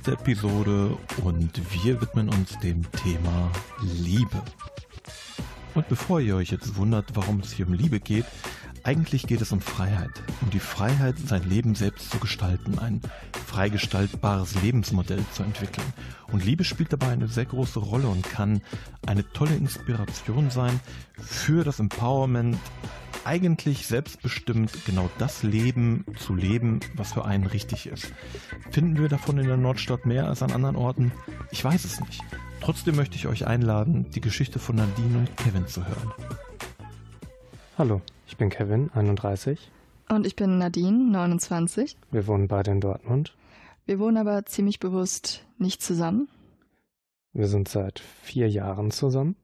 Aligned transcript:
Siebte 0.00 0.12
Episode 0.12 0.96
und 1.22 1.60
wir 1.74 2.00
widmen 2.00 2.30
uns 2.30 2.58
dem 2.60 2.90
Thema 2.92 3.50
Liebe. 3.82 4.40
Und 5.74 5.88
bevor 5.88 6.20
ihr 6.20 6.36
euch 6.36 6.50
jetzt 6.50 6.76
wundert, 6.76 7.14
warum 7.16 7.40
es 7.40 7.52
hier 7.52 7.66
um 7.66 7.74
Liebe 7.74 8.00
geht, 8.00 8.24
eigentlich 8.82 9.26
geht 9.26 9.42
es 9.42 9.52
um 9.52 9.60
Freiheit. 9.60 10.10
Um 10.40 10.48
die 10.48 10.58
Freiheit, 10.58 11.16
sein 11.18 11.46
Leben 11.46 11.74
selbst 11.74 12.10
zu 12.10 12.18
gestalten, 12.18 12.78
ein 12.78 13.02
freigestaltbares 13.46 14.62
Lebensmodell 14.62 15.22
zu 15.34 15.42
entwickeln. 15.42 15.92
Und 16.32 16.46
Liebe 16.46 16.64
spielt 16.64 16.94
dabei 16.94 17.08
eine 17.08 17.28
sehr 17.28 17.44
große 17.44 17.80
Rolle 17.80 18.08
und 18.08 18.22
kann 18.22 18.62
eine 19.06 19.30
tolle 19.32 19.54
Inspiration 19.54 20.50
sein 20.50 20.80
für 21.18 21.62
das 21.62 21.78
Empowerment, 21.78 22.56
eigentlich 23.24 23.86
selbstbestimmt 23.86 24.84
genau 24.86 25.10
das 25.18 25.42
Leben 25.42 26.04
zu 26.18 26.34
leben, 26.34 26.80
was 26.94 27.12
für 27.12 27.24
einen 27.24 27.46
richtig 27.46 27.86
ist. 27.86 28.12
Finden 28.70 28.98
wir 28.98 29.08
davon 29.08 29.38
in 29.38 29.46
der 29.46 29.56
Nordstadt 29.56 30.06
mehr 30.06 30.26
als 30.26 30.42
an 30.42 30.52
anderen 30.52 30.76
Orten? 30.76 31.12
Ich 31.50 31.64
weiß 31.64 31.84
es 31.84 32.00
nicht. 32.00 32.22
Trotzdem 32.60 32.96
möchte 32.96 33.16
ich 33.16 33.26
euch 33.26 33.46
einladen, 33.46 34.10
die 34.10 34.20
Geschichte 34.20 34.58
von 34.58 34.76
Nadine 34.76 35.18
und 35.18 35.36
Kevin 35.36 35.66
zu 35.66 35.86
hören. 35.86 36.12
Hallo, 37.78 38.02
ich 38.26 38.36
bin 38.36 38.50
Kevin, 38.50 38.90
31. 38.92 39.70
Und 40.08 40.26
ich 40.26 40.36
bin 40.36 40.58
Nadine, 40.58 41.10
29. 41.10 41.96
Wir 42.10 42.26
wohnen 42.26 42.48
beide 42.48 42.72
in 42.72 42.80
Dortmund. 42.80 43.34
Wir 43.86 43.98
wohnen 43.98 44.16
aber 44.16 44.44
ziemlich 44.46 44.80
bewusst 44.80 45.44
nicht 45.58 45.82
zusammen. 45.82 46.28
Wir 47.32 47.46
sind 47.46 47.68
seit 47.68 48.00
vier 48.22 48.48
Jahren 48.48 48.90
zusammen. 48.90 49.36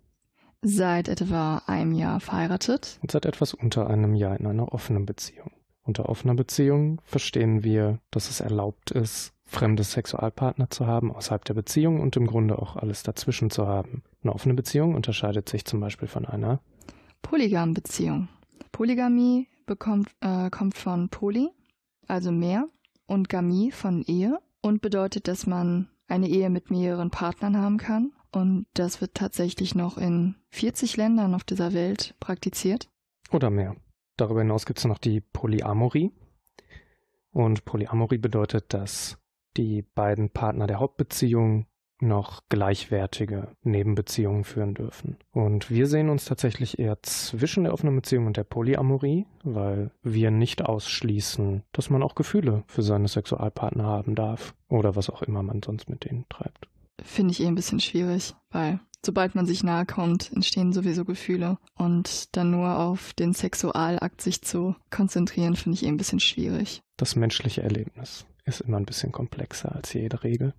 Seit 0.63 1.09
etwa 1.09 1.63
einem 1.67 1.93
Jahr 1.93 2.21
verheiratet. 2.21 2.99
Und 3.03 3.11
seit 3.11 3.27
etwas 3.27 3.55
unter 3.55 3.89
einem 3.89 4.15
Jahr 4.15 4.39
in 4.39 4.47
einer 4.47 4.73
offenen 4.73 5.07
Beziehung. 5.07 5.51
Unter 5.83 6.09
offener 6.09 6.35
Beziehung 6.35 7.01
verstehen 7.05 7.63
wir, 7.63 8.01
dass 8.11 8.29
es 8.29 8.41
erlaubt 8.41 8.91
ist, 8.91 9.33
fremde 9.45 9.85
Sexualpartner 9.85 10.69
zu 10.69 10.87
haben 10.87 11.15
außerhalb 11.15 11.45
der 11.45 11.55
Beziehung 11.55 12.01
und 12.01 12.17
im 12.17 12.27
Grunde 12.27 12.59
auch 12.59 12.75
alles 12.75 13.05
dazwischen 13.05 13.51
zu 13.51 13.69
haben. 13.69 14.03
Eine 14.23 14.35
offene 14.35 14.55
Beziehung 14.55 14.97
unterscheidet 14.97 15.49
sich 15.49 15.65
zum 15.65 15.79
Beispiel 15.79 16.09
von 16.09 16.27
einer 16.27 16.61
Polygam-Beziehung. 17.23 18.29
Polygamie 18.73 19.47
bekommt, 19.65 20.11
äh, 20.21 20.51
kommt 20.51 20.77
von 20.77 21.09
Poly, 21.09 21.51
also 22.09 22.33
mehr, 22.33 22.69
und 23.07 23.29
Gamie 23.29 23.71
von 23.71 24.03
Ehe 24.03 24.39
und 24.61 24.83
bedeutet, 24.83 25.29
dass 25.29 25.47
man 25.47 25.89
eine 26.09 26.29
Ehe 26.29 26.51
mit 26.51 26.71
mehreren 26.71 27.11
Partnern 27.11 27.57
haben 27.57 27.79
kann. 27.79 28.13
Und 28.33 28.67
das 28.75 29.01
wird 29.01 29.15
tatsächlich 29.15 29.75
noch 29.75 29.99
in 29.99 30.37
40 30.51 30.97
Ländern 30.97 31.35
auf 31.35 31.45
dieser 31.45 31.73
Welt 31.73 32.15
praktiziert. 32.21 32.89
Oder 33.31 33.51
mehr. 33.51 33.77
Darüber 34.17 34.41
hinaus 34.41 34.67
gibt 34.67 34.79
es 34.79 34.85
noch 34.85 34.99
die 34.99 35.21
Polyamorie. 35.21 36.13
Und 37.33 37.65
Polyamorie 37.65 38.19
bedeutet, 38.19 38.73
dass 38.73 39.19
die 39.57 39.83
beiden 39.83 40.31
Partner 40.31 40.67
der 40.67 40.81
Hauptbeziehung 40.81 41.67
noch 42.01 42.43
gleichwertige 42.49 43.49
Nebenbeziehungen 43.63 44.45
führen 44.45 44.75
dürfen. 44.75 45.17
Und 45.33 45.71
wir 45.71 45.87
sehen 45.87 46.11
uns 46.11 46.27
tatsächlich 46.27 46.79
eher 46.79 47.03
zwischen 47.03 47.65
der 47.65 47.73
offenen 47.73 47.97
Beziehung 47.97 48.27
und 48.27 48.37
der 48.37 48.45
Polyamorie, 48.45 49.27
weil 49.45 49.91
wir 50.03 50.31
nicht 50.31 50.63
ausschließen, 50.63 51.63
dass 51.73 51.89
man 51.89 52.03
auch 52.03 52.15
Gefühle 52.15 52.65
für 52.67 52.83
seine 52.83 53.09
Sexualpartner 53.09 53.85
haben 53.85 54.15
darf 54.15 54.55
oder 54.69 54.95
was 54.95 55.09
auch 55.09 55.23
immer 55.23 55.43
man 55.43 55.63
sonst 55.63 55.89
mit 55.89 56.05
denen 56.05 56.27
treibt. 56.29 56.69
Finde 57.03 57.33
ich 57.33 57.41
eh 57.41 57.47
ein 57.47 57.55
bisschen 57.55 57.81
schwierig, 57.81 58.35
weil 58.51 58.81
sobald 59.05 59.35
man 59.35 59.47
sich 59.47 59.63
nahe 59.63 59.87
kommt, 59.87 60.33
entstehen 60.33 60.73
sowieso 60.73 61.05
Gefühle 61.05 61.59
und 61.77 62.37
dann 62.37 62.51
nur 62.51 62.79
auf 62.79 63.13
den 63.15 63.33
Sexualakt 63.33 64.21
sich 64.21 64.43
zu 64.43 64.75
konzentrieren, 64.91 65.57
finde 65.57 65.77
ich 65.77 65.85
eh 65.85 65.89
ein 65.89 65.97
bisschen 65.97 66.21
schwierig. 66.21 66.83
Das 66.97 67.17
menschliche 67.17 67.63
Erlebnis 67.63 68.27
ist 68.45 68.61
immer 68.61 68.79
ein 68.79 68.87
bisschen 68.87 69.13
komplexer 69.13 69.75
als 69.75 69.93
jede 69.93 70.23
Regel. 70.25 70.55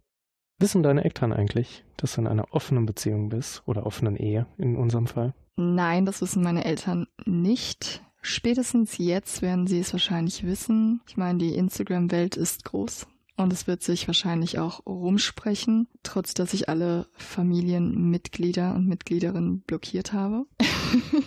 Wissen 0.60 0.82
deine 0.82 1.04
Eltern 1.04 1.34
eigentlich, 1.34 1.84
dass 1.98 2.16
du 2.16 2.22
in 2.22 2.28
einer 2.28 2.54
offenen 2.54 2.86
Beziehung 2.86 3.30
bist 3.30 3.62
oder 3.68 3.86
offenen 3.86 4.16
Ehe 4.16 4.48
in 4.58 4.76
unserem 4.76 5.06
Fall? 5.06 5.36
Nein, 5.56 6.06
das 6.06 6.22
wissen 6.22 6.44
meine 6.44 6.66
Eltern 6.66 7.08
nicht. 7.26 8.04
Spätestens 8.22 8.98
jetzt 8.98 9.42
werden 9.42 9.68
sie 9.68 9.80
es 9.80 9.94
wahrscheinlich 9.94 10.44
wissen. 10.44 11.02
Ich 11.08 11.18
meine, 11.18 11.38
die 11.38 11.56
Instagram-Welt 11.56 12.36
ist 12.36 12.66
groß 12.66 13.08
und 13.38 13.54
es 13.54 13.68
wird 13.68 13.84
sich 13.84 14.08
wahrscheinlich 14.08 14.60
auch 14.60 14.86
rumsprechen, 14.86 15.88
trotz 16.04 16.34
dass 16.34 16.54
ich 16.54 16.68
alle 16.68 17.08
Familienmitglieder 17.14 18.76
und 18.76 18.88
Mitgliederinnen 18.88 19.62
blockiert 19.62 20.14
habe. 20.14 20.46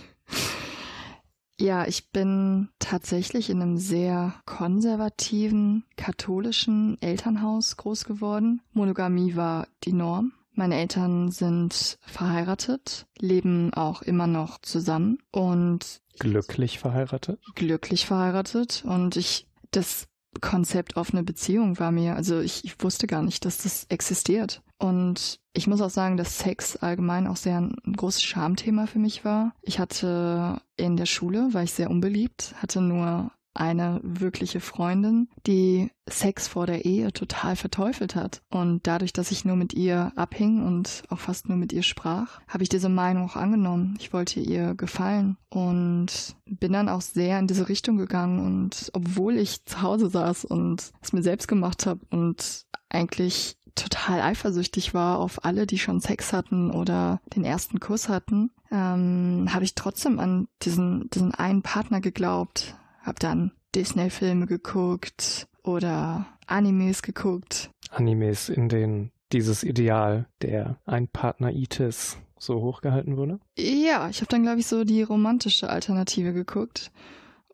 Ja, 1.60 1.86
ich 1.86 2.08
bin 2.08 2.70
tatsächlich 2.78 3.50
in 3.50 3.60
einem 3.60 3.76
sehr 3.76 4.34
konservativen, 4.46 5.84
katholischen 5.94 6.96
Elternhaus 7.02 7.76
groß 7.76 8.06
geworden. 8.06 8.62
Monogamie 8.72 9.36
war 9.36 9.68
die 9.84 9.92
Norm. 9.92 10.32
Meine 10.54 10.76
Eltern 10.76 11.30
sind 11.30 11.98
verheiratet, 12.00 13.06
leben 13.18 13.74
auch 13.74 14.00
immer 14.00 14.26
noch 14.26 14.58
zusammen 14.62 15.18
und 15.32 16.00
glücklich 16.18 16.78
verheiratet. 16.78 17.40
Glücklich 17.54 18.06
verheiratet 18.06 18.82
und 18.86 19.16
ich 19.16 19.46
das 19.70 20.08
Konzept 20.40 20.96
offene 20.96 21.22
Beziehung 21.22 21.78
war 21.78 21.90
mir, 21.90 22.14
also 22.16 22.40
ich, 22.40 22.64
ich 22.64 22.82
wusste 22.82 23.06
gar 23.06 23.22
nicht, 23.22 23.44
dass 23.44 23.58
das 23.58 23.86
existiert. 23.88 24.62
Und 24.78 25.40
ich 25.52 25.66
muss 25.66 25.80
auch 25.82 25.90
sagen, 25.90 26.16
dass 26.16 26.38
Sex 26.38 26.76
allgemein 26.76 27.26
auch 27.26 27.36
sehr 27.36 27.58
ein, 27.60 27.76
großes 27.96 28.22
Schamthema 28.22 28.86
für 28.86 28.98
mich 28.98 29.24
war. 29.24 29.52
Ich 29.62 29.78
hatte 29.78 30.62
in 30.76 30.96
der 30.96 31.06
Schule, 31.06 31.52
war 31.52 31.62
ich 31.62 31.72
sehr 31.72 31.90
unbeliebt, 31.90 32.54
hatte 32.62 32.80
nur 32.80 33.30
eine 33.54 34.00
wirkliche 34.02 34.60
Freundin, 34.60 35.28
die 35.46 35.90
Sex 36.08 36.48
vor 36.48 36.66
der 36.66 36.84
Ehe 36.84 37.12
total 37.12 37.56
verteufelt 37.56 38.14
hat. 38.14 38.42
Und 38.50 38.86
dadurch, 38.86 39.12
dass 39.12 39.30
ich 39.30 39.44
nur 39.44 39.56
mit 39.56 39.72
ihr 39.74 40.12
abhing 40.16 40.64
und 40.64 41.02
auch 41.08 41.18
fast 41.18 41.48
nur 41.48 41.58
mit 41.58 41.72
ihr 41.72 41.82
sprach, 41.82 42.40
habe 42.48 42.62
ich 42.62 42.68
diese 42.68 42.88
Meinung 42.88 43.28
auch 43.28 43.36
angenommen. 43.36 43.96
Ich 43.98 44.12
wollte 44.12 44.40
ihr 44.40 44.74
gefallen 44.74 45.36
und 45.48 46.36
bin 46.46 46.72
dann 46.72 46.88
auch 46.88 47.00
sehr 47.02 47.38
in 47.38 47.46
diese 47.46 47.68
Richtung 47.68 47.96
gegangen. 47.96 48.40
Und 48.44 48.90
obwohl 48.92 49.36
ich 49.36 49.64
zu 49.64 49.82
Hause 49.82 50.10
saß 50.10 50.44
und 50.44 50.92
es 51.00 51.12
mir 51.12 51.22
selbst 51.22 51.48
gemacht 51.48 51.86
habe 51.86 52.00
und 52.10 52.66
eigentlich 52.88 53.56
total 53.74 54.20
eifersüchtig 54.20 54.94
war 54.94 55.18
auf 55.18 55.44
alle, 55.44 55.66
die 55.66 55.78
schon 55.78 56.00
Sex 56.00 56.32
hatten 56.32 56.70
oder 56.70 57.20
den 57.34 57.44
ersten 57.44 57.80
Kuss 57.80 58.08
hatten, 58.08 58.50
ähm, 58.70 59.48
habe 59.50 59.64
ich 59.64 59.74
trotzdem 59.74 60.18
an 60.18 60.48
diesen, 60.62 61.08
diesen 61.10 61.34
einen 61.34 61.62
Partner 61.62 62.00
geglaubt, 62.00 62.76
hab 63.02 63.18
dann 63.20 63.52
Disney-Filme 63.74 64.46
geguckt 64.46 65.48
oder 65.62 66.26
Animes 66.46 67.02
geguckt. 67.02 67.70
Animes, 67.90 68.48
in 68.48 68.68
denen 68.68 69.12
dieses 69.32 69.62
Ideal 69.62 70.26
der 70.42 70.78
Einpartner-Itis 70.86 72.18
so 72.38 72.60
hochgehalten 72.60 73.16
wurde? 73.16 73.38
Ja, 73.56 74.08
ich 74.08 74.20
habe 74.20 74.28
dann, 74.28 74.42
glaube 74.42 74.60
ich, 74.60 74.66
so 74.66 74.84
die 74.84 75.02
romantische 75.02 75.70
Alternative 75.70 76.32
geguckt. 76.32 76.90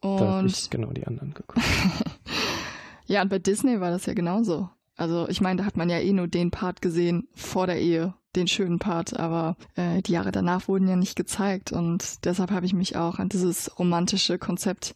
Und 0.01 0.21
da 0.21 0.33
habe 0.37 0.47
ich 0.47 0.71
genau 0.71 0.93
die 0.93 1.07
anderen 1.07 1.35
geguckt. 1.35 1.67
ja, 3.07 3.23
und 3.23 3.29
bei 3.29 3.39
Disney 3.39 3.81
war 3.81 3.91
das 3.91 4.07
ja 4.07 4.15
genauso. 4.15 4.69
Also 4.97 5.29
ich 5.29 5.41
meine, 5.41 5.59
da 5.59 5.67
hat 5.67 5.77
man 5.77 5.91
ja 5.91 5.99
eh 5.99 6.13
nur 6.13 6.29
den 6.29 6.51
Part 6.51 6.81
gesehen 6.81 7.29
vor 7.35 7.67
der 7.67 7.81
Ehe, 7.81 8.15
den 8.35 8.49
schönen 8.49 8.79
Part, 8.79 9.19
aber 9.19 9.57
äh, 9.75 10.01
die 10.03 10.13
Jahre 10.13 10.33
danach 10.33 10.69
wurden 10.69 10.89
ja 10.89 10.97
nicht 10.97 11.17
gezeigt 11.17 11.73
und 11.73 12.25
deshalb 12.25 12.51
habe 12.51 12.65
ich 12.65 12.73
mich 12.73 12.97
auch 12.97 13.19
an 13.19 13.29
dieses 13.29 13.79
romantische 13.79 14.39
Konzept 14.39 14.95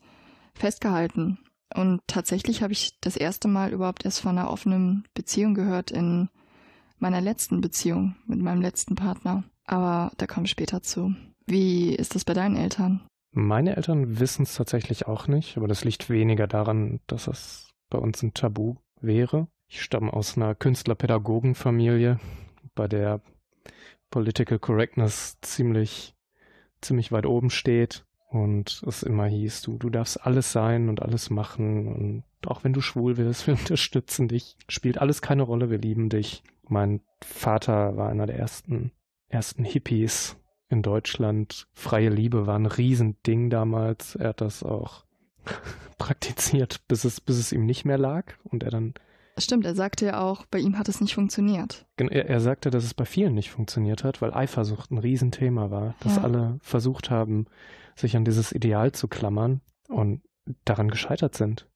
festgehalten. 0.61 1.39
Und 1.75 2.01
tatsächlich 2.07 2.62
habe 2.62 2.73
ich 2.73 2.99
das 3.01 3.17
erste 3.17 3.49
Mal 3.49 3.73
überhaupt 3.73 4.05
erst 4.05 4.21
von 4.21 4.37
einer 4.37 4.51
offenen 4.51 5.05
Beziehung 5.15 5.55
gehört 5.55 5.91
in 5.91 6.29
meiner 6.99 7.21
letzten 7.21 7.61
Beziehung 7.61 8.17
mit 8.27 8.41
meinem 8.41 8.61
letzten 8.61 8.95
Partner. 8.95 9.45
Aber 9.65 10.12
da 10.17 10.27
komme 10.27 10.47
ich 10.47 10.51
später 10.51 10.83
zu. 10.83 11.15
Wie 11.47 11.95
ist 11.95 12.15
das 12.15 12.25
bei 12.25 12.35
deinen 12.35 12.57
Eltern? 12.57 13.01
Meine 13.33 13.77
Eltern 13.77 14.19
wissen 14.19 14.43
es 14.43 14.55
tatsächlich 14.55 15.07
auch 15.07 15.29
nicht, 15.29 15.57
aber 15.57 15.69
das 15.69 15.85
liegt 15.85 16.11
weniger 16.11 16.49
daran, 16.49 17.01
dass 17.06 17.29
es 17.29 17.71
bei 17.89 17.99
uns 17.99 18.23
ein 18.23 18.35
Tabu 18.35 18.77
wäre. 19.01 19.47
Ich 19.69 19.83
stamme 19.83 20.13
aus 20.13 20.37
einer 20.37 20.56
Künstlerpädagogenfamilie, 20.56 22.19
bei 22.75 22.89
der 22.89 23.21
Political 24.11 24.59
Correctness 24.59 25.39
ziemlich, 25.43 26.15
ziemlich 26.81 27.13
weit 27.13 27.27
oben 27.27 27.51
steht. 27.51 28.05
Und 28.31 28.85
es 28.87 29.03
immer 29.03 29.27
hieß, 29.27 29.62
du, 29.62 29.77
du 29.77 29.91
darfst 29.91 30.25
alles 30.25 30.53
sein 30.53 30.88
und 30.88 31.03
alles 31.03 31.31
machen. 31.31 31.88
Und 31.88 32.25
auch 32.47 32.62
wenn 32.62 32.73
du 32.73 32.81
schwul 32.81 33.17
wirst, 33.17 33.47
wir 33.47 33.55
unterstützen 33.55 34.29
dich. 34.29 34.56
Spielt 34.69 34.99
alles 34.99 35.21
keine 35.21 35.43
Rolle, 35.43 35.69
wir 35.69 35.79
lieben 35.79 36.09
dich. 36.09 36.44
Mein 36.69 37.00
Vater 37.21 37.97
war 37.97 38.09
einer 38.09 38.27
der 38.27 38.38
ersten, 38.38 38.93
ersten 39.29 39.65
Hippies 39.65 40.37
in 40.69 40.82
Deutschland. 40.82 41.67
Freie 41.73 42.09
Liebe 42.09 42.47
war 42.47 42.56
ein 42.56 42.67
Riesending 42.67 43.50
damals. 43.50 44.15
Er 44.15 44.29
hat 44.29 44.41
das 44.41 44.62
auch 44.62 45.05
praktiziert, 45.99 46.87
bis 46.87 47.03
es, 47.03 47.21
bis 47.21 47.37
es 47.37 47.50
ihm 47.50 47.67
nicht 47.67 47.85
mehr 47.85 47.99
lag. 47.99 48.32
Und 48.44 48.62
er 48.62 48.71
dann 48.71 48.94
Stimmt, 49.41 49.65
er 49.67 49.75
sagte 49.75 50.07
ja 50.07 50.21
auch, 50.21 50.47
bei 50.47 50.59
ihm 50.59 50.79
hat 50.79 50.89
es 50.89 51.01
nicht 51.01 51.15
funktioniert. 51.15 51.87
Er, 51.97 52.29
er 52.29 52.41
sagte, 52.41 52.71
dass 52.71 52.85
es 52.85 52.95
bei 52.95 53.05
vielen 53.05 53.35
nicht 53.35 53.51
funktioniert 53.51 54.05
hat, 54.05 54.23
weil 54.23 54.33
Eifersucht 54.33 54.91
ein 54.91 54.99
Riesenthema 54.99 55.71
war. 55.71 55.95
Dass 56.01 56.17
ja. 56.17 56.23
alle 56.23 56.59
versucht 56.63 57.11
haben, 57.11 57.47
sich 57.95 58.17
an 58.17 58.25
dieses 58.25 58.53
Ideal 58.53 58.93
zu 58.93 59.09
klammern 59.09 59.61
und 59.89 60.23
daran 60.65 60.89
gescheitert 60.89 61.37
sind. 61.37 61.69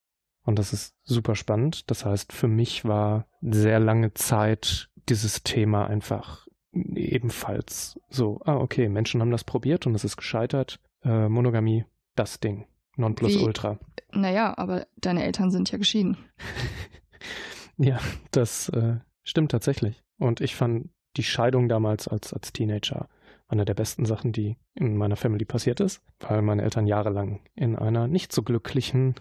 Und 0.44 0.58
das 0.58 0.72
ist 0.72 0.94
super 1.02 1.34
spannend. 1.34 1.90
Das 1.90 2.04
heißt, 2.04 2.32
für 2.32 2.48
mich 2.48 2.84
war 2.84 3.26
sehr 3.40 3.80
lange 3.80 4.12
Zeit 4.14 4.90
dieses 5.08 5.42
Thema 5.42 5.86
einfach 5.86 6.46
ebenfalls 6.72 7.98
so, 8.08 8.40
ah, 8.44 8.56
okay, 8.56 8.88
Menschen 8.88 9.20
haben 9.20 9.30
das 9.30 9.44
probiert 9.44 9.86
und 9.86 9.94
es 9.94 10.04
ist 10.04 10.16
gescheitert. 10.16 10.80
Äh, 11.02 11.28
Monogamie, 11.28 11.84
das 12.14 12.40
Ding. 12.40 12.66
Nonplusultra. 12.96 13.78
Naja, 14.12 14.56
aber 14.56 14.86
deine 14.96 15.24
Eltern 15.24 15.50
sind 15.50 15.70
ja 15.70 15.78
geschieden. 15.78 16.16
ja, 17.78 17.98
das 18.30 18.68
äh, 18.70 18.96
stimmt 19.22 19.50
tatsächlich. 19.50 20.02
Und 20.18 20.40
ich 20.40 20.54
fand 20.54 20.90
die 21.16 21.22
Scheidung 21.22 21.68
damals 21.68 22.08
als, 22.08 22.32
als 22.32 22.52
Teenager 22.52 23.08
eine 23.48 23.64
der 23.64 23.74
besten 23.74 24.04
Sachen, 24.04 24.32
die 24.32 24.56
in 24.74 24.96
meiner 24.96 25.16
Family 25.16 25.44
passiert 25.44 25.80
ist, 25.80 26.02
weil 26.20 26.42
meine 26.42 26.62
Eltern 26.62 26.86
jahrelang 26.86 27.40
in 27.54 27.76
einer 27.76 28.08
nicht 28.08 28.32
so 28.32 28.42
glücklichen 28.42 29.14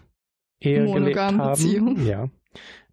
Ehe 0.60 0.90
gelebt 0.90 1.18
haben. 1.18 1.38
Beziehung. 1.38 2.04
Ja. 2.04 2.28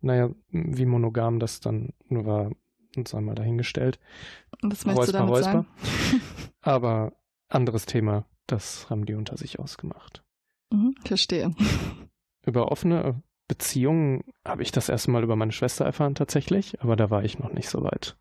Naja, 0.01 0.31
wie 0.49 0.85
monogam 0.85 1.39
das 1.39 1.59
dann 1.59 1.93
nur 2.07 2.25
war, 2.25 2.51
uns 2.95 3.13
einmal 3.15 3.35
dahingestellt. 3.35 3.99
Und 4.61 4.71
was 4.71 4.85
möchtest 4.85 5.09
Räusper, 5.09 5.11
du 5.11 5.17
damit 5.17 5.33
Räusper. 5.33 5.51
sagen? 5.51 6.21
Aber 6.61 7.13
anderes 7.47 7.85
Thema, 7.85 8.25
das 8.47 8.89
haben 8.89 9.05
die 9.05 9.13
unter 9.13 9.37
sich 9.37 9.59
ausgemacht. 9.59 10.23
Mhm, 10.71 10.95
verstehe. 11.05 11.53
Über 12.45 12.71
offene 12.71 13.21
Beziehungen 13.51 14.23
habe 14.47 14.63
ich 14.63 14.71
das 14.71 14.87
erste 14.87 15.11
Mal 15.11 15.23
über 15.23 15.35
meine 15.35 15.51
Schwester 15.51 15.83
erfahren 15.83 16.15
tatsächlich, 16.15 16.79
aber 16.79 16.95
da 16.95 17.09
war 17.09 17.25
ich 17.25 17.37
noch 17.37 17.51
nicht 17.51 17.67
so 17.67 17.83
weit, 17.83 18.15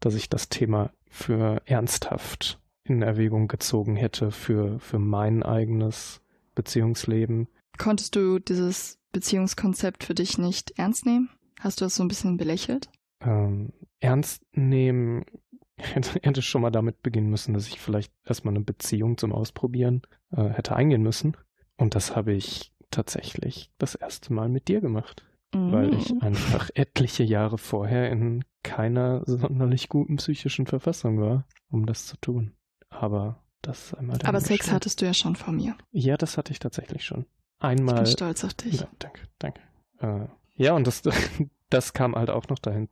dass 0.00 0.14
ich 0.14 0.30
das 0.30 0.48
Thema 0.48 0.94
für 1.10 1.60
ernsthaft 1.66 2.58
in 2.82 3.02
Erwägung 3.02 3.48
gezogen 3.48 3.96
hätte 3.96 4.30
für, 4.30 4.80
für 4.80 4.98
mein 4.98 5.42
eigenes 5.42 6.22
Beziehungsleben. 6.54 7.48
Konntest 7.76 8.16
du 8.16 8.38
dieses 8.38 8.98
Beziehungskonzept 9.12 10.04
für 10.04 10.14
dich 10.14 10.38
nicht 10.38 10.78
ernst 10.78 11.04
nehmen? 11.04 11.28
Hast 11.60 11.82
du 11.82 11.84
das 11.84 11.96
so 11.96 12.02
ein 12.02 12.08
bisschen 12.08 12.38
belächelt? 12.38 12.88
Ähm, 13.20 13.74
ernst 14.00 14.42
nehmen 14.52 15.26
hätte, 15.76 16.18
hätte 16.22 16.40
schon 16.40 16.62
mal 16.62 16.70
damit 16.70 17.02
beginnen 17.02 17.28
müssen, 17.28 17.52
dass 17.52 17.68
ich 17.68 17.78
vielleicht 17.78 18.10
erstmal 18.24 18.54
eine 18.54 18.64
Beziehung 18.64 19.18
zum 19.18 19.32
Ausprobieren 19.32 20.00
äh, 20.34 20.48
hätte 20.48 20.74
eingehen 20.74 21.02
müssen. 21.02 21.36
Und 21.76 21.94
das 21.94 22.16
habe 22.16 22.32
ich 22.32 22.72
tatsächlich 22.92 23.70
das 23.78 23.96
erste 23.96 24.32
Mal 24.32 24.48
mit 24.48 24.68
dir 24.68 24.80
gemacht. 24.80 25.24
Mhm. 25.54 25.72
Weil 25.72 25.94
ich 25.94 26.12
mm. 26.14 26.22
einfach 26.22 26.70
etliche 26.74 27.24
Jahre 27.24 27.58
vorher 27.58 28.10
in 28.10 28.44
keiner 28.62 29.22
sonderlich 29.26 29.88
guten 29.88 30.16
psychischen 30.16 30.66
Verfassung 30.66 31.20
war, 31.20 31.46
um 31.70 31.84
das 31.86 32.06
zu 32.06 32.16
tun. 32.16 32.52
Aber 32.88 33.42
das 33.60 33.94
einmal. 33.94 34.18
Aber 34.24 34.40
Sex 34.40 34.72
hattest 34.72 35.00
du 35.00 35.06
ja 35.06 35.14
schon 35.14 35.36
vor 35.36 35.52
mir. 35.52 35.76
Ja, 35.90 36.16
das 36.16 36.38
hatte 36.38 36.52
ich 36.52 36.58
tatsächlich 36.58 37.04
schon. 37.04 37.26
Einmal. 37.58 37.96
Ich 37.96 38.02
bin 38.02 38.12
stolz 38.12 38.44
auf 38.44 38.54
dich. 38.54 38.80
Ja, 38.80 38.88
danke, 38.98 39.20
danke. 39.38 39.60
Äh, 39.98 40.26
ja, 40.56 40.74
und 40.74 40.86
das, 40.86 41.02
das 41.70 41.92
kam 41.92 42.14
halt 42.14 42.30
auch 42.30 42.48
noch 42.48 42.58
dahin 42.58 42.88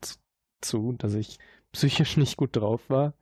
zu, 0.61 0.93
dass 0.93 1.15
ich 1.15 1.39
psychisch 1.73 2.17
nicht 2.17 2.37
gut 2.37 2.57
drauf 2.57 2.83
war. 2.89 3.15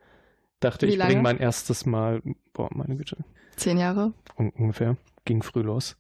Dachte, 0.61 0.87
Wie 0.87 0.93
ich 0.93 0.99
bringe 0.99 1.23
mein 1.23 1.39
erstes 1.39 1.87
Mal, 1.87 2.23
boah, 2.53 2.69
meine 2.75 2.97
Güte. 2.97 3.25
Zehn 3.57 3.79
Jahre? 3.79 4.13
Un 4.37 4.51
ungefähr. 4.51 4.97
Ging 5.25 5.43
früh 5.43 5.63
los. 5.63 5.97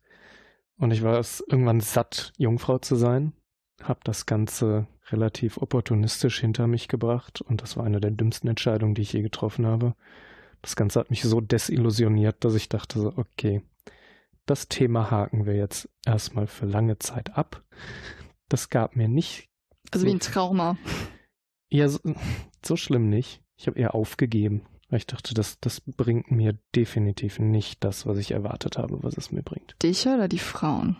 Und 0.78 0.92
ich 0.92 1.02
war 1.02 1.18
es 1.18 1.44
irgendwann 1.48 1.80
satt, 1.80 2.32
Jungfrau 2.38 2.78
zu 2.78 2.96
sein. 2.96 3.32
Hab 3.82 4.04
das 4.04 4.26
Ganze 4.26 4.86
relativ 5.10 5.58
opportunistisch 5.58 6.40
hinter 6.40 6.66
mich 6.66 6.88
gebracht 6.88 7.40
und 7.40 7.62
das 7.62 7.76
war 7.76 7.84
eine 7.84 8.00
der 8.00 8.10
dümmsten 8.10 8.48
Entscheidungen, 8.48 8.94
die 8.94 9.02
ich 9.02 9.12
je 9.12 9.22
getroffen 9.22 9.66
habe. 9.66 9.94
Das 10.62 10.76
Ganze 10.76 11.00
hat 11.00 11.10
mich 11.10 11.22
so 11.22 11.40
desillusioniert, 11.40 12.44
dass 12.44 12.54
ich 12.54 12.68
dachte 12.68 13.00
so, 13.00 13.12
okay, 13.16 13.62
das 14.46 14.68
Thema 14.68 15.10
haken 15.10 15.46
wir 15.46 15.54
jetzt 15.54 15.88
erstmal 16.04 16.46
für 16.46 16.66
lange 16.66 16.98
Zeit 16.98 17.36
ab. 17.36 17.62
Das 18.48 18.70
gab 18.70 18.96
mir 18.96 19.08
nicht. 19.08 19.48
Also 19.90 20.04
so, 20.04 20.06
wie 20.06 20.16
ein 20.16 20.20
Trauma. 20.20 20.76
Ja, 21.70 21.88
so, 21.88 22.00
so 22.64 22.76
schlimm 22.76 23.08
nicht. 23.08 23.42
Ich 23.56 23.66
habe 23.66 23.78
eher 23.78 23.94
aufgegeben, 23.94 24.62
ich 24.96 25.06
dachte, 25.06 25.34
das, 25.34 25.60
das 25.60 25.80
bringt 25.80 26.30
mir 26.30 26.56
definitiv 26.74 27.38
nicht 27.38 27.84
das, 27.84 28.06
was 28.06 28.18
ich 28.18 28.30
erwartet 28.30 28.78
habe, 28.78 29.02
was 29.02 29.16
es 29.16 29.30
mir 29.30 29.42
bringt. 29.42 29.76
Dich 29.82 30.06
oder 30.06 30.28
die 30.28 30.38
Frauen? 30.38 30.96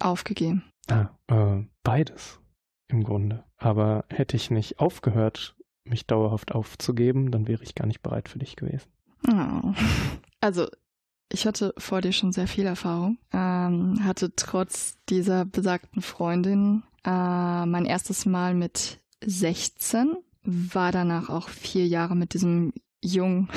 Aufgegeben. 0.00 0.64
Ah, 0.88 1.08
äh, 1.26 1.64
beides 1.82 2.40
im 2.88 3.04
Grunde. 3.04 3.44
Aber 3.56 4.04
hätte 4.08 4.36
ich 4.36 4.50
nicht 4.50 4.78
aufgehört, 4.80 5.56
mich 5.84 6.06
dauerhaft 6.06 6.52
aufzugeben, 6.52 7.30
dann 7.30 7.46
wäre 7.46 7.62
ich 7.62 7.74
gar 7.74 7.86
nicht 7.86 8.02
bereit 8.02 8.28
für 8.28 8.38
dich 8.38 8.56
gewesen. 8.56 8.88
Oh. 9.28 9.74
Also, 10.40 10.68
ich 11.32 11.48
hatte 11.48 11.74
vor 11.78 12.00
dir 12.00 12.12
schon 12.12 12.30
sehr 12.30 12.46
viel 12.46 12.64
Erfahrung, 12.64 13.18
ähm, 13.32 14.04
hatte 14.04 14.36
trotz 14.36 14.96
dieser 15.08 15.44
besagten 15.44 16.00
Freundin 16.00 16.84
äh, 17.04 17.66
mein 17.66 17.86
erstes 17.86 18.24
Mal 18.24 18.54
mit 18.54 19.00
16, 19.24 20.16
war 20.44 20.92
danach 20.92 21.28
auch 21.28 21.48
vier 21.48 21.88
Jahre 21.88 22.14
mit 22.14 22.34
diesem 22.34 22.72
jungen 23.00 23.48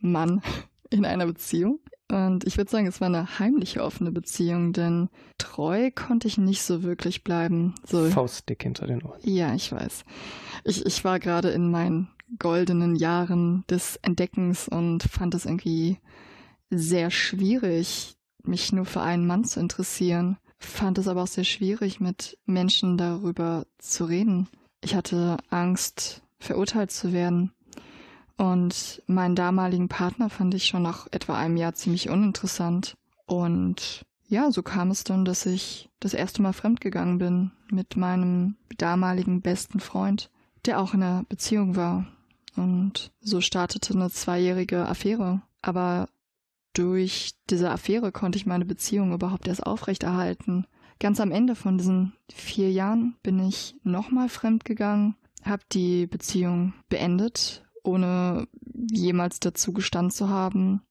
Mann 0.00 0.42
in 0.90 1.04
einer 1.04 1.26
Beziehung. 1.26 1.80
Und 2.10 2.44
ich 2.44 2.56
würde 2.56 2.70
sagen, 2.70 2.86
es 2.86 3.00
war 3.00 3.08
eine 3.08 3.38
heimliche 3.38 3.82
offene 3.82 4.10
Beziehung, 4.10 4.72
denn 4.72 5.10
treu 5.36 5.90
konnte 5.90 6.26
ich 6.26 6.38
nicht 6.38 6.62
so 6.62 6.82
wirklich 6.82 7.22
bleiben. 7.22 7.74
So, 7.84 8.08
Faustdick 8.08 8.62
hinter 8.62 8.86
den 8.86 9.02
Ohren. 9.02 9.20
Ja, 9.22 9.54
ich 9.54 9.70
weiß. 9.70 10.04
Ich, 10.64 10.86
ich 10.86 11.04
war 11.04 11.18
gerade 11.20 11.50
in 11.50 11.70
meinen 11.70 12.08
goldenen 12.38 12.96
Jahren 12.96 13.64
des 13.68 13.96
Entdeckens 13.96 14.68
und 14.68 15.02
fand 15.02 15.34
es 15.34 15.44
irgendwie 15.44 15.98
sehr 16.70 17.10
schwierig, 17.10 18.16
mich 18.42 18.72
nur 18.72 18.86
für 18.86 19.02
einen 19.02 19.26
Mann 19.26 19.44
zu 19.44 19.60
interessieren. 19.60 20.38
Fand 20.58 20.98
es 20.98 21.08
aber 21.08 21.22
auch 21.22 21.28
sehr 21.28 21.44
schwierig, 21.44 22.00
mit 22.00 22.38
Menschen 22.46 22.96
darüber 22.96 23.66
zu 23.78 24.06
reden. 24.06 24.48
Ich 24.82 24.94
hatte 24.94 25.36
Angst, 25.50 26.22
verurteilt 26.38 26.90
zu 26.90 27.12
werden. 27.12 27.52
Und 28.38 29.02
meinen 29.08 29.34
damaligen 29.34 29.88
Partner 29.88 30.30
fand 30.30 30.54
ich 30.54 30.66
schon 30.66 30.82
nach 30.82 31.08
etwa 31.10 31.36
einem 31.36 31.56
Jahr 31.56 31.74
ziemlich 31.74 32.08
uninteressant. 32.08 32.96
Und 33.26 34.06
ja, 34.28 34.52
so 34.52 34.62
kam 34.62 34.92
es 34.92 35.02
dann, 35.02 35.24
dass 35.24 35.44
ich 35.44 35.90
das 35.98 36.14
erste 36.14 36.40
Mal 36.40 36.52
fremdgegangen 36.52 37.18
bin 37.18 37.50
mit 37.68 37.96
meinem 37.96 38.56
damaligen 38.76 39.42
besten 39.42 39.80
Freund, 39.80 40.30
der 40.66 40.80
auch 40.80 40.94
in 40.94 41.02
einer 41.02 41.24
Beziehung 41.28 41.74
war. 41.74 42.06
Und 42.54 43.10
so 43.20 43.40
startete 43.40 43.92
eine 43.94 44.08
zweijährige 44.08 44.86
Affäre. 44.86 45.42
Aber 45.60 46.08
durch 46.74 47.32
diese 47.50 47.70
Affäre 47.70 48.12
konnte 48.12 48.38
ich 48.38 48.46
meine 48.46 48.64
Beziehung 48.64 49.12
überhaupt 49.12 49.48
erst 49.48 49.66
aufrechterhalten. 49.66 50.64
Ganz 51.00 51.18
am 51.20 51.32
Ende 51.32 51.56
von 51.56 51.76
diesen 51.76 52.12
vier 52.32 52.70
Jahren 52.70 53.16
bin 53.24 53.40
ich 53.40 53.74
nochmal 53.82 54.28
fremdgegangen, 54.28 55.16
habe 55.44 55.62
die 55.72 56.06
Beziehung 56.06 56.74
beendet 56.88 57.64
ohne 57.84 58.48
jemals 58.90 59.40
dazu 59.40 59.72
gestanden 59.72 60.10
zu 60.10 60.28
haben, 60.28 60.82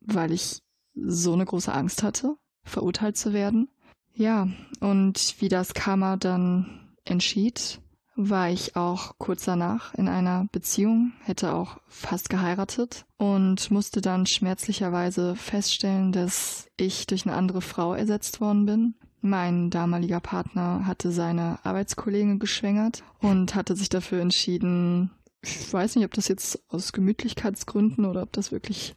weil 0.00 0.32
ich 0.32 0.62
so 0.94 1.32
eine 1.32 1.44
große 1.44 1.72
Angst 1.72 2.02
hatte, 2.02 2.36
verurteilt 2.64 3.16
zu 3.16 3.32
werden. 3.32 3.68
Ja, 4.14 4.48
und 4.80 5.36
wie 5.38 5.48
das 5.48 5.74
Karma 5.74 6.16
dann 6.16 6.92
entschied, 7.04 7.80
war 8.16 8.50
ich 8.50 8.76
auch 8.76 9.14
kurz 9.18 9.44
danach 9.44 9.94
in 9.94 10.08
einer 10.08 10.46
Beziehung, 10.52 11.12
hätte 11.22 11.54
auch 11.54 11.78
fast 11.86 12.28
geheiratet 12.28 13.06
und 13.16 13.70
musste 13.70 14.00
dann 14.00 14.26
schmerzlicherweise 14.26 15.36
feststellen, 15.36 16.12
dass 16.12 16.68
ich 16.76 17.06
durch 17.06 17.26
eine 17.26 17.36
andere 17.36 17.62
Frau 17.62 17.94
ersetzt 17.94 18.40
worden 18.40 18.66
bin. 18.66 18.94
Mein 19.22 19.70
damaliger 19.70 20.20
Partner 20.20 20.86
hatte 20.86 21.12
seine 21.12 21.58
Arbeitskollegin 21.62 22.38
geschwängert 22.38 23.02
und 23.20 23.54
hatte 23.54 23.76
sich 23.76 23.88
dafür 23.88 24.20
entschieden, 24.20 25.10
ich 25.42 25.72
weiß 25.72 25.96
nicht, 25.96 26.04
ob 26.04 26.14
das 26.14 26.28
jetzt 26.28 26.62
aus 26.68 26.92
Gemütlichkeitsgründen 26.92 28.04
oder 28.04 28.22
ob 28.22 28.32
das 28.32 28.52
wirklich 28.52 28.94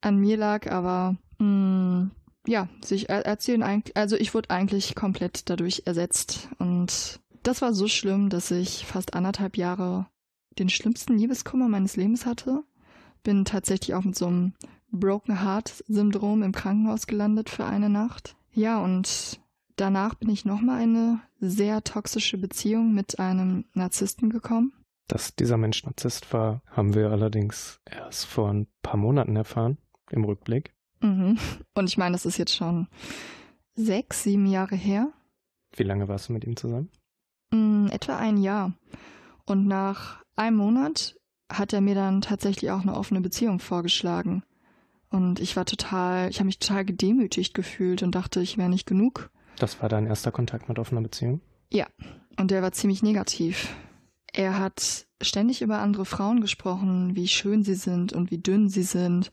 an 0.00 0.18
mir 0.18 0.36
lag, 0.36 0.70
aber 0.70 1.16
mh, 1.38 1.46
mm, 1.46 2.10
ja, 2.46 2.68
sich 2.84 3.08
erzählen 3.08 3.62
eigentlich, 3.62 3.96
also 3.96 4.16
ich 4.16 4.34
wurde 4.34 4.50
eigentlich 4.50 4.94
komplett 4.94 5.48
dadurch 5.48 5.82
ersetzt 5.86 6.48
und 6.58 7.20
das 7.42 7.62
war 7.62 7.72
so 7.72 7.88
schlimm, 7.88 8.30
dass 8.30 8.50
ich 8.50 8.84
fast 8.86 9.14
anderthalb 9.14 9.56
Jahre 9.56 10.06
den 10.58 10.68
schlimmsten 10.68 11.16
Liebeskummer 11.16 11.68
meines 11.68 11.96
Lebens 11.96 12.26
hatte. 12.26 12.62
Bin 13.22 13.44
tatsächlich 13.44 13.94
auch 13.94 14.04
mit 14.04 14.16
so 14.16 14.26
einem 14.26 14.52
Broken 14.90 15.42
Heart 15.42 15.84
Syndrom 15.88 16.42
im 16.42 16.52
Krankenhaus 16.52 17.06
gelandet 17.06 17.48
für 17.48 17.64
eine 17.64 17.88
Nacht. 17.88 18.36
Ja, 18.52 18.78
und 18.78 19.40
danach 19.76 20.14
bin 20.14 20.28
ich 20.28 20.44
nochmal 20.44 20.82
eine 20.82 21.20
sehr 21.40 21.82
toxische 21.82 22.38
Beziehung 22.38 22.92
mit 22.92 23.18
einem 23.18 23.64
Narzissten 23.74 24.30
gekommen. 24.30 24.72
Dass 25.12 25.36
dieser 25.36 25.58
Mensch 25.58 25.84
Narzisst 25.84 26.32
war, 26.32 26.62
haben 26.68 26.94
wir 26.94 27.10
allerdings 27.10 27.80
erst 27.84 28.24
vor 28.24 28.48
ein 28.48 28.66
paar 28.80 28.96
Monaten 28.96 29.36
erfahren, 29.36 29.76
im 30.10 30.24
Rückblick. 30.24 30.72
Mhm. 31.02 31.36
Und 31.74 31.86
ich 31.86 31.98
meine, 31.98 32.12
das 32.12 32.24
ist 32.24 32.38
jetzt 32.38 32.56
schon 32.56 32.88
sechs, 33.74 34.22
sieben 34.22 34.46
Jahre 34.46 34.74
her. 34.74 35.12
Wie 35.76 35.82
lange 35.82 36.08
warst 36.08 36.30
du 36.30 36.32
mit 36.32 36.44
ihm 36.44 36.56
zusammen? 36.56 36.88
Mm, 37.50 37.88
etwa 37.90 38.16
ein 38.16 38.38
Jahr. 38.38 38.72
Und 39.44 39.66
nach 39.66 40.22
einem 40.34 40.56
Monat 40.56 41.14
hat 41.52 41.74
er 41.74 41.82
mir 41.82 41.94
dann 41.94 42.22
tatsächlich 42.22 42.70
auch 42.70 42.80
eine 42.80 42.96
offene 42.96 43.20
Beziehung 43.20 43.58
vorgeschlagen. 43.58 44.42
Und 45.10 45.40
ich 45.40 45.56
war 45.56 45.66
total, 45.66 46.30
ich 46.30 46.38
habe 46.38 46.46
mich 46.46 46.58
total 46.58 46.86
gedemütigt 46.86 47.52
gefühlt 47.52 48.02
und 48.02 48.14
dachte, 48.14 48.40
ich 48.40 48.56
wäre 48.56 48.70
nicht 48.70 48.86
genug 48.86 49.30
Das 49.58 49.82
war 49.82 49.90
dein 49.90 50.06
erster 50.06 50.32
Kontakt 50.32 50.70
mit 50.70 50.78
offener 50.78 51.02
Beziehung? 51.02 51.42
Ja, 51.70 51.86
und 52.38 52.50
der 52.50 52.62
war 52.62 52.72
ziemlich 52.72 53.02
negativ. 53.02 53.74
Er 54.32 54.58
hat 54.58 55.06
ständig 55.20 55.62
über 55.62 55.80
andere 55.80 56.04
Frauen 56.04 56.40
gesprochen, 56.40 57.14
wie 57.14 57.28
schön 57.28 57.62
sie 57.62 57.74
sind 57.74 58.12
und 58.12 58.30
wie 58.30 58.38
dünn 58.38 58.68
sie 58.68 58.82
sind 58.82 59.30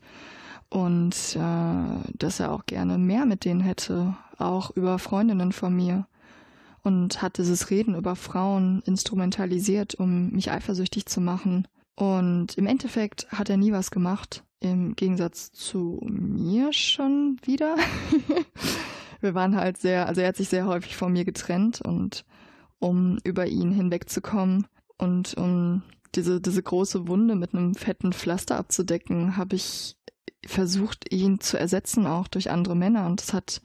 und 0.68 1.36
äh, 1.36 2.12
dass 2.16 2.40
er 2.40 2.52
auch 2.52 2.64
gerne 2.66 2.96
mehr 2.96 3.26
mit 3.26 3.44
denen 3.44 3.60
hätte, 3.60 4.16
auch 4.38 4.70
über 4.76 4.98
Freundinnen 4.98 5.52
von 5.52 5.74
mir. 5.74 6.06
Und 6.82 7.20
hat 7.20 7.36
dieses 7.36 7.68
Reden 7.68 7.94
über 7.94 8.16
Frauen 8.16 8.82
instrumentalisiert, 8.86 9.96
um 9.96 10.30
mich 10.30 10.50
eifersüchtig 10.50 11.04
zu 11.04 11.20
machen. 11.20 11.68
Und 11.94 12.56
im 12.56 12.66
Endeffekt 12.66 13.30
hat 13.30 13.50
er 13.50 13.58
nie 13.58 13.72
was 13.72 13.90
gemacht, 13.90 14.44
im 14.60 14.96
Gegensatz 14.96 15.52
zu 15.52 16.00
mir 16.02 16.72
schon 16.72 17.38
wieder. 17.42 17.76
Wir 19.20 19.34
waren 19.34 19.56
halt 19.56 19.76
sehr, 19.76 20.06
also 20.06 20.22
er 20.22 20.28
hat 20.28 20.36
sich 20.36 20.48
sehr 20.48 20.64
häufig 20.64 20.96
von 20.96 21.12
mir 21.12 21.26
getrennt 21.26 21.82
und 21.82 22.24
um 22.78 23.18
über 23.24 23.46
ihn 23.46 23.70
hinwegzukommen, 23.70 24.66
und 25.00 25.34
um 25.36 25.82
diese, 26.14 26.40
diese 26.40 26.62
große 26.62 27.08
Wunde 27.08 27.34
mit 27.36 27.54
einem 27.54 27.74
fetten 27.74 28.12
Pflaster 28.12 28.56
abzudecken, 28.56 29.36
habe 29.36 29.56
ich 29.56 29.96
versucht, 30.46 31.12
ihn 31.12 31.40
zu 31.40 31.58
ersetzen, 31.58 32.06
auch 32.06 32.28
durch 32.28 32.50
andere 32.50 32.74
Männer. 32.74 33.06
Und 33.06 33.20
das 33.20 33.32
hat. 33.32 33.62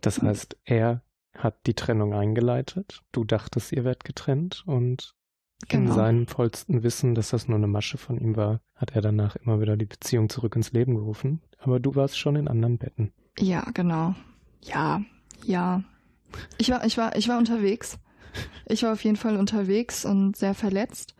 Das 0.00 0.22
heißt, 0.22 0.56
er 0.64 1.02
hat 1.34 1.66
die 1.66 1.74
Trennung 1.74 2.14
eingeleitet. 2.14 3.02
Du 3.12 3.24
dachtest, 3.24 3.72
ihr 3.72 3.84
werdet 3.84 4.04
getrennt 4.04 4.64
und 4.66 5.14
genau. 5.68 5.90
in 5.90 5.96
seinem 5.96 6.26
vollsten 6.26 6.82
Wissen, 6.82 7.14
dass 7.14 7.30
das 7.30 7.48
nur 7.48 7.58
eine 7.58 7.66
Masche 7.66 7.98
von 7.98 8.18
ihm 8.18 8.36
war, 8.36 8.60
hat 8.74 8.94
er 8.94 9.02
danach 9.02 9.36
immer 9.36 9.60
wieder 9.60 9.76
die 9.76 9.86
Beziehung 9.86 10.28
zurück 10.28 10.56
ins 10.56 10.72
Leben 10.72 10.94
gerufen. 10.94 11.42
Aber 11.58 11.80
du 11.80 11.94
warst 11.94 12.18
schon 12.18 12.36
in 12.36 12.48
anderen 12.48 12.78
Betten. 12.78 13.12
Ja, 13.38 13.62
genau. 13.74 14.14
Ja, 14.62 15.02
ja. 15.44 15.82
Ich 16.58 16.70
war, 16.70 16.84
ich 16.84 16.98
war, 16.98 17.16
ich 17.16 17.28
war 17.28 17.38
unterwegs 17.38 17.98
ich 18.66 18.82
war 18.82 18.92
auf 18.92 19.04
jeden 19.04 19.16
Fall 19.16 19.36
unterwegs 19.36 20.04
und 20.04 20.36
sehr 20.36 20.54
verletzt. 20.54 21.14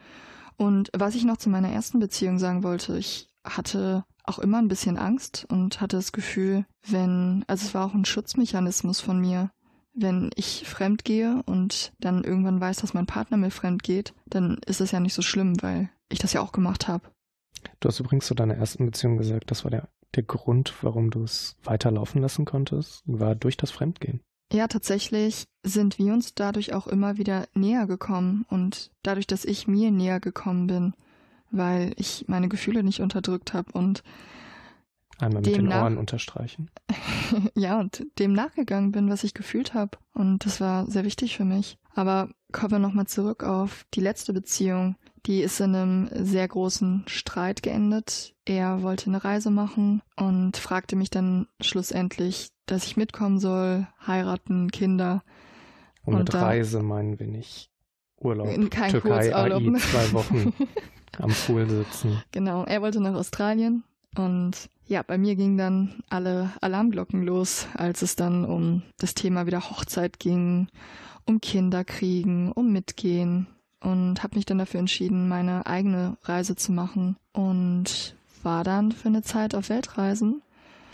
Und 0.57 0.91
was 0.97 1.15
ich 1.15 1.25
noch 1.25 1.37
zu 1.37 1.49
meiner 1.51 1.71
ersten 1.71 2.01
Beziehung 2.01 2.39
sagen 2.39 2.65
wollte, 2.65 2.99
ich 2.99 3.29
hatte 3.45 4.05
auch 4.25 4.39
immer 4.39 4.59
ein 4.59 4.69
bisschen 4.69 4.99
Angst 4.99 5.47
und 5.49 5.81
hatte 5.81 5.97
das 5.97 6.13
Gefühl, 6.13 6.67
wenn, 6.87 7.45
also 7.47 7.67
es 7.67 7.75
war 7.75 7.87
auch 7.87 7.95
ein 7.95 8.05
Schutzmechanismus 8.05 9.01
von 9.01 9.21
mir, 9.21 9.51
wenn 9.95 10.31
ich 10.37 10.65
fremd 10.67 11.05
gehe 11.05 11.43
und 11.47 11.93
dann 11.99 12.25
irgendwann 12.25 12.61
weiß, 12.61 12.79
dass 12.79 12.95
mein 12.95 13.07
Partner 13.07 13.37
mir 13.37 13.51
fremd 13.51 13.83
geht, 13.83 14.15
dann 14.27 14.59
ist 14.67 14.81
es 14.81 14.91
ja 14.91 15.01
nicht 15.01 15.15
so 15.15 15.23
schlimm, 15.23 15.61
weil 15.63 15.91
ich 16.09 16.19
das 16.19 16.33
ja 16.33 16.41
auch 16.41 16.53
gemacht 16.53 16.89
habe. 16.89 17.09
Du 17.81 17.89
hast 17.89 18.01
übrigens 18.01 18.27
zu 18.27 18.35
deiner 18.35 18.55
ersten 18.55 18.87
Beziehung 18.87 19.17
gesagt, 19.17 19.51
das 19.51 19.65
war 19.65 19.71
der, 19.71 19.89
der 20.15 20.23
Grund, 20.23 20.75
warum 20.83 21.11
du 21.11 21.25
es 21.25 21.57
weiterlaufen 21.65 22.21
lassen 22.23 22.45
konntest, 22.45 23.03
war 23.07 23.35
durch 23.35 23.57
das 23.57 23.71
Fremdgehen. 23.71 24.21
Ja, 24.53 24.67
tatsächlich 24.67 25.47
sind 25.63 25.99
wir 25.99 26.13
uns 26.13 26.35
dadurch 26.35 26.73
auch 26.73 26.87
immer 26.87 27.19
wieder 27.19 27.47
näher 27.55 27.87
gekommen 27.87 28.47
und 28.49 28.91
dadurch, 29.03 29.27
dass 29.27 29.45
ich 29.45 29.69
mir 29.69 29.91
näher 29.91 30.21
gekommen 30.21 30.67
bin, 30.67 30.95
weil 31.51 31.93
ich 31.97 32.25
meine 32.29 32.49
Gefühle 32.49 32.83
nicht 32.83 33.01
unterdrückt 33.01 33.53
habe 33.53 33.71
und 33.73 34.03
einmal 35.19 35.43
mit 35.43 35.55
den 35.55 35.69
Ohren 35.71 35.99
unterstreichen. 35.99 36.71
ja, 37.55 37.79
und 37.79 38.07
dem 38.19 38.33
nachgegangen 38.33 38.93
bin, 38.93 39.11
was 39.11 39.25
ich 39.25 39.35
gefühlt 39.35 39.75
habe 39.75 39.99
und 40.15 40.47
das 40.47 40.61
war 40.61 40.87
sehr 40.87 41.05
wichtig 41.05 41.37
für 41.37 41.45
mich. 41.45 41.79
Aber 41.95 42.31
kommen 42.53 42.73
wir 42.73 42.79
nochmal 42.79 43.07
zurück 43.07 43.45
auf 43.45 43.85
die 43.93 44.01
letzte 44.01 44.33
Beziehung. 44.33 44.97
Die 45.29 45.43
ist 45.43 45.61
in 45.61 45.75
einem 45.75 46.09
sehr 46.11 46.49
großen 46.49 47.05
Streit 47.07 47.63
geendet. 47.63 48.35
Er 48.47 48.83
wollte 48.83 49.09
eine 49.09 49.23
Reise 49.23 49.51
machen 49.51 50.01
und 50.17 50.57
fragte 50.57 50.97
mich 50.97 51.11
dann 51.11 51.47
schlussendlich, 51.61 52.49
dass 52.65 52.87
ich 52.87 52.97
mitkommen 52.97 53.39
soll, 53.39 53.87
heiraten, 54.07 54.71
Kinder. 54.71 55.23
Und, 56.03 56.15
und 56.15 56.21
mit 56.21 56.35
da, 56.35 56.47
Reise 56.47 56.83
meinen 56.83 57.21
wir 57.21 57.27
nicht 57.27 57.71
Urlaub. 58.17 58.49
Kein 58.71 58.91
Türkei, 58.91 59.35
AI, 59.35 59.61
ne? 59.61 59.79
zwei 59.79 60.13
Wochen 60.15 60.55
am 61.19 61.31
Pool 61.31 61.69
sitzen. 61.69 62.23
Genau, 62.33 62.65
er 62.65 62.81
wollte 62.81 63.03
nach 63.03 63.15
Australien 63.15 63.85
und 64.17 64.71
ja, 64.87 65.03
bei 65.03 65.19
mir 65.19 65.37
gingen 65.37 65.59
dann 65.59 66.03
alle 66.09 66.53
Alarmglocken 66.63 67.23
los, 67.23 67.67
als 67.75 68.01
es 68.01 68.17
dann 68.17 68.47
um 68.47 68.83
das 68.97 69.13
Thema 69.13 69.47
wieder 69.47 69.69
Hochzeit 69.69 70.19
ging, 70.19 70.69
um 71.27 71.43
Kinder 71.43 71.85
kriegen, 71.85 72.51
um 72.51 72.73
Mitgehen 72.73 73.47
und 73.81 74.23
habe 74.23 74.37
mich 74.37 74.47
dann 74.47 74.59
dafür 74.59 74.81
entschieden, 74.81 75.29
meine 75.29 75.67
eigene 75.67 76.17
Reise 76.23 76.57
zu 76.57 76.73
machen 76.73 77.17
und 77.33 78.17
war 78.43 78.65
dann 78.65 78.93
für 78.93 79.09
eine 79.09 79.23
Zeit 79.23 79.55
auf 79.55 79.69
Weltreisen. 79.69 80.43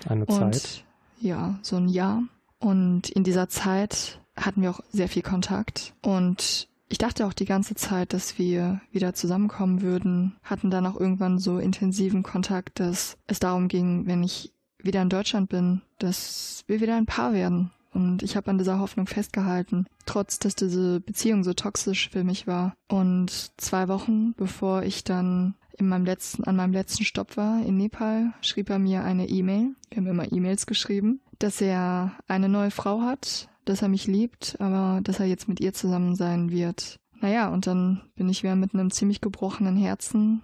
Eine 0.08 0.26
und, 0.26 0.54
Zeit? 0.54 0.84
Ja, 1.20 1.58
so 1.62 1.76
ein 1.76 1.88
Jahr. 1.88 2.22
Und 2.58 3.08
in 3.10 3.24
dieser 3.24 3.48
Zeit 3.48 4.20
hatten 4.36 4.62
wir 4.62 4.70
auch 4.70 4.80
sehr 4.90 5.08
viel 5.08 5.22
Kontakt 5.22 5.94
und 6.02 6.68
ich 6.88 6.98
dachte 6.98 7.26
auch 7.26 7.32
die 7.32 7.44
ganze 7.44 7.74
Zeit, 7.74 8.12
dass 8.12 8.38
wir 8.38 8.80
wieder 8.92 9.14
zusammenkommen 9.14 9.82
würden, 9.82 10.36
hatten 10.42 10.70
dann 10.70 10.86
auch 10.86 10.98
irgendwann 10.98 11.38
so 11.38 11.58
intensiven 11.58 12.22
Kontakt, 12.22 12.78
dass 12.78 13.16
es 13.26 13.40
darum 13.40 13.68
ging, 13.68 14.06
wenn 14.06 14.22
ich 14.22 14.52
wieder 14.78 15.02
in 15.02 15.08
Deutschland 15.08 15.48
bin, 15.48 15.80
dass 15.98 16.62
wir 16.66 16.80
wieder 16.80 16.96
ein 16.96 17.06
Paar 17.06 17.32
werden. 17.32 17.70
Und 17.94 18.22
ich 18.22 18.36
habe 18.36 18.50
an 18.50 18.58
dieser 18.58 18.80
Hoffnung 18.80 19.06
festgehalten, 19.06 19.86
trotz 20.04 20.38
dass 20.38 20.54
diese 20.54 21.00
Beziehung 21.00 21.44
so 21.44 21.54
toxisch 21.54 22.10
für 22.10 22.24
mich 22.24 22.46
war. 22.46 22.74
Und 22.88 23.52
zwei 23.56 23.88
Wochen 23.88 24.34
bevor 24.34 24.82
ich 24.82 25.04
dann 25.04 25.54
in 25.78 25.88
meinem 25.88 26.04
letzten, 26.04 26.44
an 26.44 26.56
meinem 26.56 26.72
letzten 26.72 27.04
Stopp 27.04 27.36
war 27.36 27.64
in 27.64 27.76
Nepal, 27.76 28.32
schrieb 28.40 28.70
er 28.70 28.78
mir 28.78 29.04
eine 29.04 29.28
E-Mail. 29.28 29.74
Wir 29.90 29.98
haben 29.98 30.06
immer 30.06 30.30
E-Mails 30.30 30.66
geschrieben, 30.66 31.20
dass 31.38 31.60
er 31.60 32.12
eine 32.26 32.48
neue 32.48 32.70
Frau 32.70 33.00
hat, 33.02 33.48
dass 33.64 33.82
er 33.82 33.88
mich 33.88 34.06
liebt, 34.06 34.56
aber 34.60 35.00
dass 35.02 35.20
er 35.20 35.26
jetzt 35.26 35.48
mit 35.48 35.60
ihr 35.60 35.72
zusammen 35.72 36.16
sein 36.16 36.50
wird. 36.50 36.98
Naja, 37.20 37.48
und 37.48 37.66
dann 37.66 38.02
bin 38.16 38.28
ich 38.28 38.42
wieder 38.42 38.56
mit 38.56 38.74
einem 38.74 38.90
ziemlich 38.90 39.20
gebrochenen 39.20 39.76
Herzen. 39.76 40.42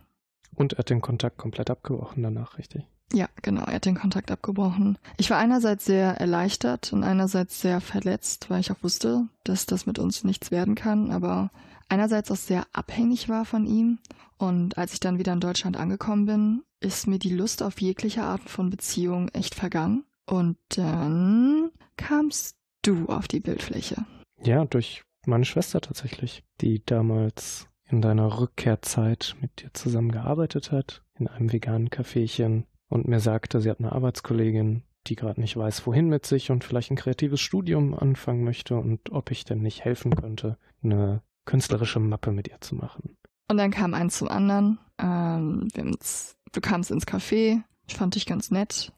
Und 0.54 0.74
er 0.74 0.78
hat 0.78 0.90
den 0.90 1.00
Kontakt 1.00 1.36
komplett 1.36 1.70
abgebrochen 1.70 2.22
danach, 2.22 2.58
richtig? 2.58 2.86
Ja, 3.12 3.28
genau, 3.42 3.64
er 3.64 3.74
hat 3.74 3.86
den 3.86 3.96
Kontakt 3.96 4.30
abgebrochen. 4.30 4.96
Ich 5.16 5.30
war 5.30 5.38
einerseits 5.38 5.84
sehr 5.84 6.20
erleichtert 6.20 6.92
und 6.92 7.02
einerseits 7.02 7.60
sehr 7.60 7.80
verletzt, 7.80 8.50
weil 8.50 8.60
ich 8.60 8.70
auch 8.70 8.82
wusste, 8.82 9.26
dass 9.44 9.66
das 9.66 9.86
mit 9.86 9.98
uns 9.98 10.22
nichts 10.22 10.50
werden 10.50 10.76
kann, 10.76 11.10
aber 11.10 11.50
einerseits 11.88 12.30
auch 12.30 12.36
sehr 12.36 12.66
abhängig 12.72 13.28
war 13.28 13.44
von 13.44 13.66
ihm. 13.66 13.98
Und 14.38 14.78
als 14.78 14.92
ich 14.92 15.00
dann 15.00 15.18
wieder 15.18 15.32
in 15.32 15.40
Deutschland 15.40 15.76
angekommen 15.76 16.26
bin, 16.26 16.62
ist 16.80 17.06
mir 17.06 17.18
die 17.18 17.34
Lust 17.34 17.62
auf 17.62 17.80
jegliche 17.80 18.22
Art 18.22 18.48
von 18.48 18.70
Beziehung 18.70 19.28
echt 19.30 19.54
vergangen. 19.54 20.04
Und 20.26 20.56
dann 20.68 21.70
kamst 21.96 22.56
du 22.82 23.06
auf 23.06 23.28
die 23.28 23.40
Bildfläche. 23.40 24.06
Ja, 24.42 24.64
durch 24.64 25.02
meine 25.26 25.44
Schwester 25.44 25.80
tatsächlich, 25.80 26.44
die 26.60 26.82
damals 26.84 27.68
in 27.84 28.00
deiner 28.00 28.40
Rückkehrzeit 28.40 29.36
mit 29.40 29.60
dir 29.60 29.74
zusammengearbeitet 29.74 30.72
hat, 30.72 31.02
in 31.18 31.28
einem 31.28 31.52
veganen 31.52 31.90
Caféchen 31.90 32.64
und 32.90 33.08
mir 33.08 33.20
sagte, 33.20 33.60
sie 33.62 33.70
hat 33.70 33.78
eine 33.78 33.92
Arbeitskollegin, 33.92 34.82
die 35.06 35.16
gerade 35.16 35.40
nicht 35.40 35.56
weiß, 35.56 35.86
wohin 35.86 36.08
mit 36.08 36.26
sich 36.26 36.50
und 36.50 36.62
vielleicht 36.64 36.90
ein 36.90 36.96
kreatives 36.96 37.40
Studium 37.40 37.94
anfangen 37.94 38.44
möchte 38.44 38.76
und 38.76 39.10
ob 39.10 39.30
ich 39.30 39.46
denn 39.46 39.62
nicht 39.62 39.82
helfen 39.84 40.14
könnte, 40.14 40.58
eine 40.82 41.22
künstlerische 41.46 42.00
Mappe 42.00 42.32
mit 42.32 42.48
ihr 42.48 42.60
zu 42.60 42.74
machen. 42.74 43.16
Und 43.48 43.56
dann 43.56 43.70
kam 43.70 43.94
eins 43.94 44.18
zum 44.18 44.28
anderen. 44.28 44.78
Ähm, 44.98 45.68
uns, 45.78 46.36
du 46.52 46.60
kamst 46.60 46.90
ins 46.90 47.06
Café, 47.06 47.62
ich 47.88 47.94
fand 47.94 48.14
dich 48.14 48.26
ganz 48.26 48.50
nett, 48.50 48.92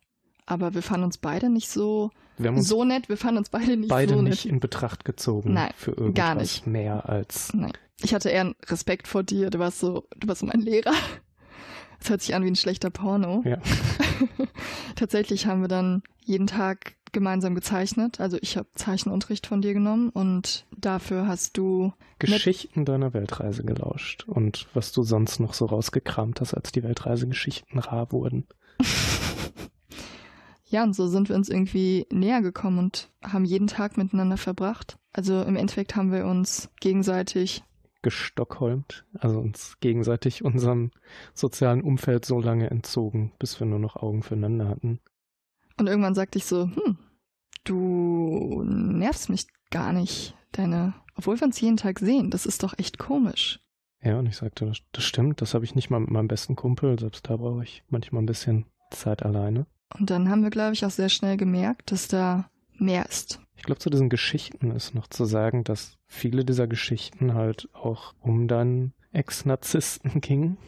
aber 0.47 0.75
wir 0.75 0.83
fanden 0.83 1.05
uns 1.05 1.19
beide 1.19 1.49
nicht 1.49 1.69
so 1.69 2.11
so 2.57 2.85
nett. 2.85 3.09
Wir 3.09 3.17
fanden 3.17 3.39
uns 3.39 3.51
beide 3.51 3.77
nicht 3.77 3.91
beide 3.91 4.15
so 4.15 4.17
nett. 4.17 4.25
Beide 4.25 4.31
nicht 4.31 4.47
in 4.47 4.59
Betracht 4.59 5.05
gezogen 5.05 5.53
Nein, 5.53 5.71
für 5.77 5.93
irgendwas 5.93 6.15
gar 6.15 6.35
nicht. 6.35 6.67
mehr 6.67 7.09
als. 7.09 7.53
Nein. 7.55 7.73
Ich 8.03 8.15
hatte 8.15 8.31
eher 8.31 8.53
Respekt 8.67 9.07
vor 9.07 9.23
dir. 9.23 9.51
Du 9.51 9.59
warst 9.61 9.79
so, 9.79 10.09
du 10.17 10.27
warst 10.27 10.41
so 10.41 10.47
mein 10.47 10.61
Lehrer. 10.61 10.95
Das 12.03 12.11
hört 12.11 12.23
sich 12.23 12.35
an 12.35 12.43
wie 12.43 12.49
ein 12.49 12.57
schlechter 12.57 12.91
Porno. 12.91 13.43
Ja. 13.45 13.59
Tatsächlich 14.97 15.47
haben 15.47 15.61
wir 15.61 15.69
dann 15.69 16.03
jeden 16.19 16.49
Tag 16.49 16.97
gemeinsam 17.13 17.55
gezeichnet. 17.55 18.19
Also 18.19 18.39
ich 18.41 18.57
habe 18.57 18.67
Zeichenunterricht 18.75 19.47
von 19.47 19.63
dir 19.63 19.73
genommen 19.73 20.09
und 20.09 20.67
dafür 20.77 21.29
hast 21.29 21.57
du 21.57 21.93
Geschichten 22.19 22.85
deiner 22.85 23.15
Weltreise 23.15 23.63
gelauscht 23.63 24.25
und 24.27 24.67
was 24.75 24.91
du 24.91 25.05
sonst 25.05 25.39
noch 25.39 25.55
so 25.55 25.67
rausgekramt 25.67 26.41
hast, 26.41 26.55
als 26.55 26.73
die 26.73 26.83
Weltreisegeschichten 26.83 27.79
rar 27.79 28.11
wurden. 28.11 28.49
ja, 30.67 30.83
und 30.83 30.97
so 30.97 31.07
sind 31.07 31.29
wir 31.29 31.37
uns 31.37 31.49
irgendwie 31.49 32.09
näher 32.11 32.43
gekommen 32.43 32.81
und 32.81 33.11
haben 33.23 33.45
jeden 33.45 33.69
Tag 33.69 33.97
miteinander 33.97 34.39
verbracht. 34.39 34.97
Also 35.13 35.41
im 35.43 35.55
Endeffekt 35.55 35.95
haben 35.95 36.11
wir 36.11 36.27
uns 36.27 36.69
gegenseitig 36.81 37.63
gestockholmt, 38.03 39.05
also 39.19 39.39
uns 39.39 39.79
gegenseitig 39.81 40.45
unserem 40.45 40.91
sozialen 41.35 41.83
Umfeld 41.83 42.25
so 42.25 42.41
lange 42.41 42.71
entzogen, 42.71 43.33
bis 43.39 43.59
wir 43.61 43.67
nur 43.67 43.79
noch 43.79 43.97
Augen 43.97 44.23
füreinander 44.23 44.69
hatten. 44.69 45.01
Und 45.79 45.87
irgendwann 45.87 46.15
sagte 46.15 46.39
ich 46.39 46.45
so, 46.45 46.65
hm, 46.65 46.99
du 47.65 48.63
nervst 48.65 49.31
mich 49.31 49.47
gar 49.71 49.93
nicht, 49.93 50.37
deine, 50.53 50.95
obwohl 51.15 51.41
wir 51.41 51.47
uns 51.47 51.61
jeden 51.61 51.77
Tag 51.77 51.99
sehen, 51.99 52.31
das 52.31 52.47
ist 52.47 52.63
doch 52.63 52.79
echt 52.79 52.99
komisch. 52.99 53.61
Ja, 54.03 54.19
und 54.19 54.27
ich 54.27 54.37
sagte, 54.37 54.67
das, 54.67 54.79
das 54.91 55.05
stimmt, 55.05 55.41
das 55.41 55.55
habe 55.55 55.65
ich 55.65 55.75
nicht 55.75 55.89
mal 55.89 56.01
mit 56.01 56.11
meinem 56.11 56.29
besten 56.29 56.57
Kumpel, 56.57 56.99
selbst 56.99 57.29
da 57.29 57.37
brauche 57.37 57.63
ich 57.63 57.85
manchmal 57.89 58.23
ein 58.23 58.27
bisschen 58.27 58.67
Zeit 58.91 59.23
alleine. 59.23 59.67
Und 59.99 60.11
dann 60.11 60.29
haben 60.29 60.43
wir, 60.43 60.51
glaube 60.51 60.73
ich, 60.73 60.85
auch 60.85 60.91
sehr 60.91 61.09
schnell 61.09 61.37
gemerkt, 61.37 61.93
dass 61.93 62.09
da 62.09 62.51
mehr 62.83 63.07
ist. 63.07 63.41
Ich 63.57 63.63
glaube, 63.63 63.79
zu 63.79 63.91
diesen 63.91 64.09
Geschichten 64.09 64.73
ist 64.73 64.95
noch 64.95 65.07
zu 65.07 65.25
sagen, 65.25 65.65
dass 65.65 65.99
viele 66.07 66.45
dieser 66.45 66.67
Geschichten 66.67 67.35
halt 67.35 67.69
auch 67.73 68.15
um 68.21 68.49
deinen 68.49 68.93
Ex-Narzissten 69.13 70.21
gingen 70.21 70.59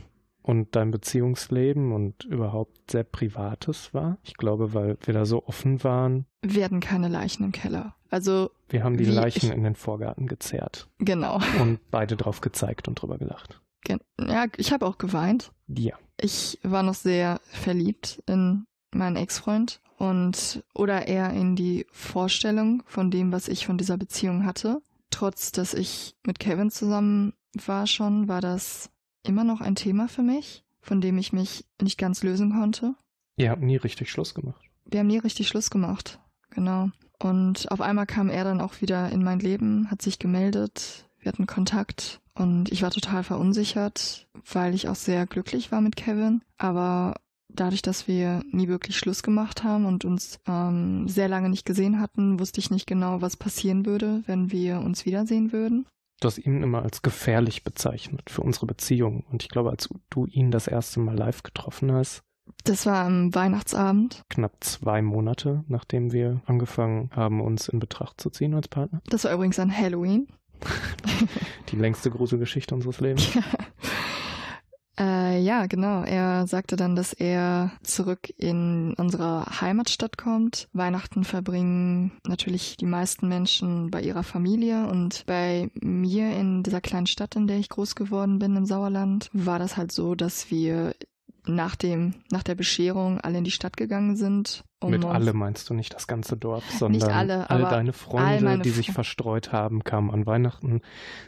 und 0.42 0.76
dein 0.76 0.90
Beziehungsleben 0.90 1.92
und 1.92 2.24
überhaupt 2.24 2.90
sehr 2.90 3.02
Privates 3.02 3.94
war. 3.94 4.18
Ich 4.22 4.34
glaube, 4.34 4.74
weil 4.74 4.98
wir 5.02 5.14
da 5.14 5.24
so 5.24 5.44
offen 5.46 5.82
waren. 5.82 6.26
Hatten 6.46 6.80
keine 6.80 7.08
Leichen 7.08 7.44
im 7.44 7.52
Keller. 7.52 7.94
Also. 8.10 8.50
Wir 8.68 8.84
haben 8.84 8.96
die 8.96 9.06
Leichen 9.06 9.50
ich, 9.50 9.56
in 9.56 9.64
den 9.64 9.74
Vorgarten 9.74 10.26
gezerrt. 10.26 10.88
Genau. 10.98 11.40
Und 11.60 11.80
beide 11.90 12.16
drauf 12.16 12.40
gezeigt 12.40 12.88
und 12.88 13.00
drüber 13.00 13.18
gelacht. 13.18 13.60
Ja, 14.18 14.46
ich 14.56 14.72
habe 14.72 14.86
auch 14.86 14.98
geweint. 14.98 15.52
Ja. 15.68 15.96
Ich 16.20 16.58
war 16.62 16.82
noch 16.82 16.94
sehr 16.94 17.40
verliebt 17.44 18.22
in 18.26 18.66
meinen 18.94 19.16
Ex-Freund 19.16 19.80
und 19.96 20.64
oder 20.74 21.06
eher 21.06 21.30
in 21.32 21.56
die 21.56 21.86
Vorstellung 21.90 22.82
von 22.86 23.10
dem, 23.10 23.32
was 23.32 23.48
ich 23.48 23.66
von 23.66 23.78
dieser 23.78 23.96
Beziehung 23.96 24.44
hatte. 24.44 24.80
Trotz, 25.10 25.52
dass 25.52 25.74
ich 25.74 26.16
mit 26.26 26.38
Kevin 26.38 26.70
zusammen 26.70 27.34
war 27.66 27.86
schon, 27.86 28.28
war 28.28 28.40
das 28.40 28.90
immer 29.22 29.44
noch 29.44 29.60
ein 29.60 29.76
Thema 29.76 30.08
für 30.08 30.22
mich, 30.22 30.64
von 30.80 31.00
dem 31.00 31.18
ich 31.18 31.32
mich 31.32 31.64
nicht 31.80 31.98
ganz 31.98 32.22
lösen 32.22 32.52
konnte. 32.52 32.94
Ihr 33.36 33.50
habt 33.50 33.62
nie 33.62 33.76
richtig 33.76 34.10
Schluss 34.10 34.34
gemacht. 34.34 34.60
Wir 34.84 35.00
haben 35.00 35.06
nie 35.06 35.18
richtig 35.18 35.48
Schluss 35.48 35.70
gemacht, 35.70 36.18
genau. 36.50 36.90
Und 37.18 37.70
auf 37.70 37.80
einmal 37.80 38.06
kam 38.06 38.28
er 38.28 38.44
dann 38.44 38.60
auch 38.60 38.80
wieder 38.80 39.10
in 39.10 39.22
mein 39.22 39.38
Leben, 39.38 39.90
hat 39.90 40.02
sich 40.02 40.18
gemeldet, 40.18 41.08
wir 41.20 41.32
hatten 41.32 41.46
Kontakt 41.46 42.20
und 42.34 42.70
ich 42.70 42.82
war 42.82 42.90
total 42.90 43.24
verunsichert, 43.24 44.26
weil 44.52 44.74
ich 44.74 44.88
auch 44.88 44.96
sehr 44.96 45.26
glücklich 45.26 45.72
war 45.72 45.80
mit 45.80 45.96
Kevin. 45.96 46.42
Aber 46.58 47.14
dadurch, 47.54 47.82
dass 47.82 48.08
wir 48.08 48.42
nie 48.50 48.68
wirklich 48.68 48.96
Schluss 48.96 49.22
gemacht 49.22 49.64
haben 49.64 49.86
und 49.86 50.04
uns 50.04 50.40
ähm, 50.46 51.08
sehr 51.08 51.28
lange 51.28 51.48
nicht 51.48 51.64
gesehen 51.64 52.00
hatten, 52.00 52.38
wusste 52.40 52.60
ich 52.60 52.70
nicht 52.70 52.86
genau, 52.86 53.20
was 53.20 53.36
passieren 53.36 53.86
würde, 53.86 54.22
wenn 54.26 54.52
wir 54.52 54.80
uns 54.80 55.06
wiedersehen 55.06 55.52
würden. 55.52 55.86
Du 56.20 56.28
hast 56.28 56.38
ihn 56.38 56.62
immer 56.62 56.82
als 56.82 57.02
gefährlich 57.02 57.64
bezeichnet 57.64 58.30
für 58.30 58.42
unsere 58.42 58.66
Beziehung. 58.66 59.24
Und 59.30 59.42
ich 59.42 59.48
glaube, 59.48 59.70
als 59.70 59.88
du 60.10 60.26
ihn 60.26 60.50
das 60.50 60.68
erste 60.68 61.00
Mal 61.00 61.16
live 61.16 61.42
getroffen 61.42 61.92
hast, 61.92 62.22
das 62.64 62.86
war 62.86 63.06
am 63.06 63.34
Weihnachtsabend. 63.34 64.22
Knapp 64.28 64.52
zwei 64.60 65.02
Monate, 65.02 65.64
nachdem 65.66 66.12
wir 66.12 66.42
angefangen 66.46 67.10
haben, 67.14 67.40
uns 67.40 67.68
in 67.68 67.78
Betracht 67.78 68.20
zu 68.20 68.30
ziehen 68.30 68.54
als 68.54 68.68
Partner. 68.68 69.00
Das 69.06 69.24
war 69.24 69.32
übrigens 69.32 69.58
an 69.58 69.76
Halloween. 69.76 70.28
Die 71.70 71.76
längste 71.76 72.10
Gruselgeschichte 72.10 72.74
unseres 72.74 73.00
Lebens. 73.00 73.28
Äh, 74.98 75.40
ja, 75.40 75.66
genau. 75.66 76.02
Er 76.02 76.46
sagte 76.46 76.76
dann, 76.76 76.94
dass 76.94 77.12
er 77.12 77.72
zurück 77.82 78.32
in 78.36 78.94
unsere 78.96 79.44
Heimatstadt 79.60 80.16
kommt. 80.16 80.68
Weihnachten 80.72 81.24
verbringen 81.24 82.12
natürlich 82.26 82.76
die 82.76 82.86
meisten 82.86 83.28
Menschen 83.28 83.90
bei 83.90 84.00
ihrer 84.00 84.22
Familie 84.22 84.86
und 84.86 85.24
bei 85.26 85.70
mir 85.74 86.36
in 86.36 86.62
dieser 86.62 86.80
kleinen 86.80 87.06
Stadt, 87.06 87.34
in 87.34 87.46
der 87.46 87.58
ich 87.58 87.68
groß 87.68 87.96
geworden 87.96 88.38
bin, 88.38 88.56
im 88.56 88.66
Sauerland, 88.66 89.30
war 89.32 89.58
das 89.58 89.76
halt 89.76 89.90
so, 89.90 90.14
dass 90.14 90.50
wir 90.50 90.94
nach 91.46 91.76
dem, 91.76 92.14
nach 92.30 92.42
der 92.42 92.54
Bescherung 92.54 93.20
alle 93.20 93.38
in 93.38 93.44
die 93.44 93.50
Stadt 93.50 93.76
gegangen 93.76 94.16
sind. 94.16 94.64
Um 94.80 94.90
Mit 94.90 95.04
alle 95.04 95.32
meinst 95.32 95.68
du 95.68 95.74
nicht 95.74 95.94
das 95.94 96.06
ganze 96.06 96.36
Dorf, 96.36 96.64
sondern 96.70 97.10
alle, 97.10 97.50
all 97.50 97.62
deine 97.62 97.92
Freunde, 97.92 98.48
all 98.48 98.58
die 98.60 98.70
sich 98.70 98.92
verstreut 98.92 99.52
haben, 99.52 99.84
kamen 99.84 100.10
an 100.10 100.26
Weihnachten 100.26 100.82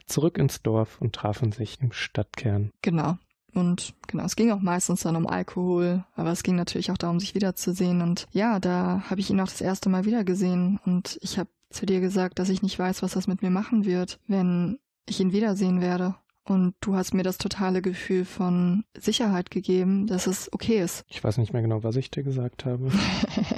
zurück 0.06 0.38
ins 0.38 0.62
Dorf 0.62 1.00
und 1.00 1.14
trafen 1.14 1.52
sich 1.52 1.80
im 1.80 1.92
Stadtkern. 1.92 2.70
Genau. 2.82 3.18
Und 3.56 3.94
genau, 4.06 4.24
es 4.24 4.36
ging 4.36 4.50
auch 4.50 4.60
meistens 4.60 5.00
dann 5.00 5.16
um 5.16 5.26
Alkohol, 5.26 6.04
aber 6.14 6.30
es 6.30 6.42
ging 6.42 6.56
natürlich 6.56 6.90
auch 6.90 6.98
darum, 6.98 7.18
sich 7.18 7.34
wiederzusehen. 7.34 8.02
Und 8.02 8.26
ja, 8.30 8.60
da 8.60 9.02
habe 9.08 9.20
ich 9.20 9.30
ihn 9.30 9.40
auch 9.40 9.48
das 9.48 9.62
erste 9.62 9.88
Mal 9.88 10.04
wieder 10.04 10.24
gesehen. 10.24 10.78
Und 10.84 11.18
ich 11.22 11.38
habe 11.38 11.48
zu 11.70 11.86
dir 11.86 12.00
gesagt, 12.00 12.38
dass 12.38 12.50
ich 12.50 12.62
nicht 12.62 12.78
weiß, 12.78 13.02
was 13.02 13.12
das 13.12 13.26
mit 13.26 13.40
mir 13.40 13.50
machen 13.50 13.86
wird, 13.86 14.20
wenn 14.26 14.78
ich 15.06 15.20
ihn 15.20 15.32
wiedersehen 15.32 15.80
werde. 15.80 16.16
Und 16.44 16.74
du 16.80 16.94
hast 16.94 17.14
mir 17.14 17.22
das 17.22 17.38
totale 17.38 17.80
Gefühl 17.80 18.26
von 18.26 18.84
Sicherheit 18.96 19.50
gegeben, 19.50 20.06
dass 20.06 20.26
es 20.26 20.52
okay 20.52 20.80
ist. 20.80 21.04
Ich 21.08 21.24
weiß 21.24 21.38
nicht 21.38 21.54
mehr 21.54 21.62
genau, 21.62 21.82
was 21.82 21.96
ich 21.96 22.10
dir 22.10 22.22
gesagt 22.22 22.66
habe. 22.66 22.92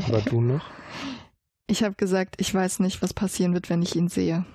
Aber 0.07 0.21
du 0.21 0.41
noch? 0.41 0.65
Ich 1.71 1.83
habe 1.83 1.97
gesagt, 1.97 2.37
ich 2.41 2.55
weiß 2.55 2.81
nicht, 2.81 3.03
was 3.03 3.13
passieren 3.13 3.53
wird, 3.53 3.69
wenn 3.69 3.83
ich 3.83 3.95
ihn 3.95 4.09
sehe. 4.09 4.47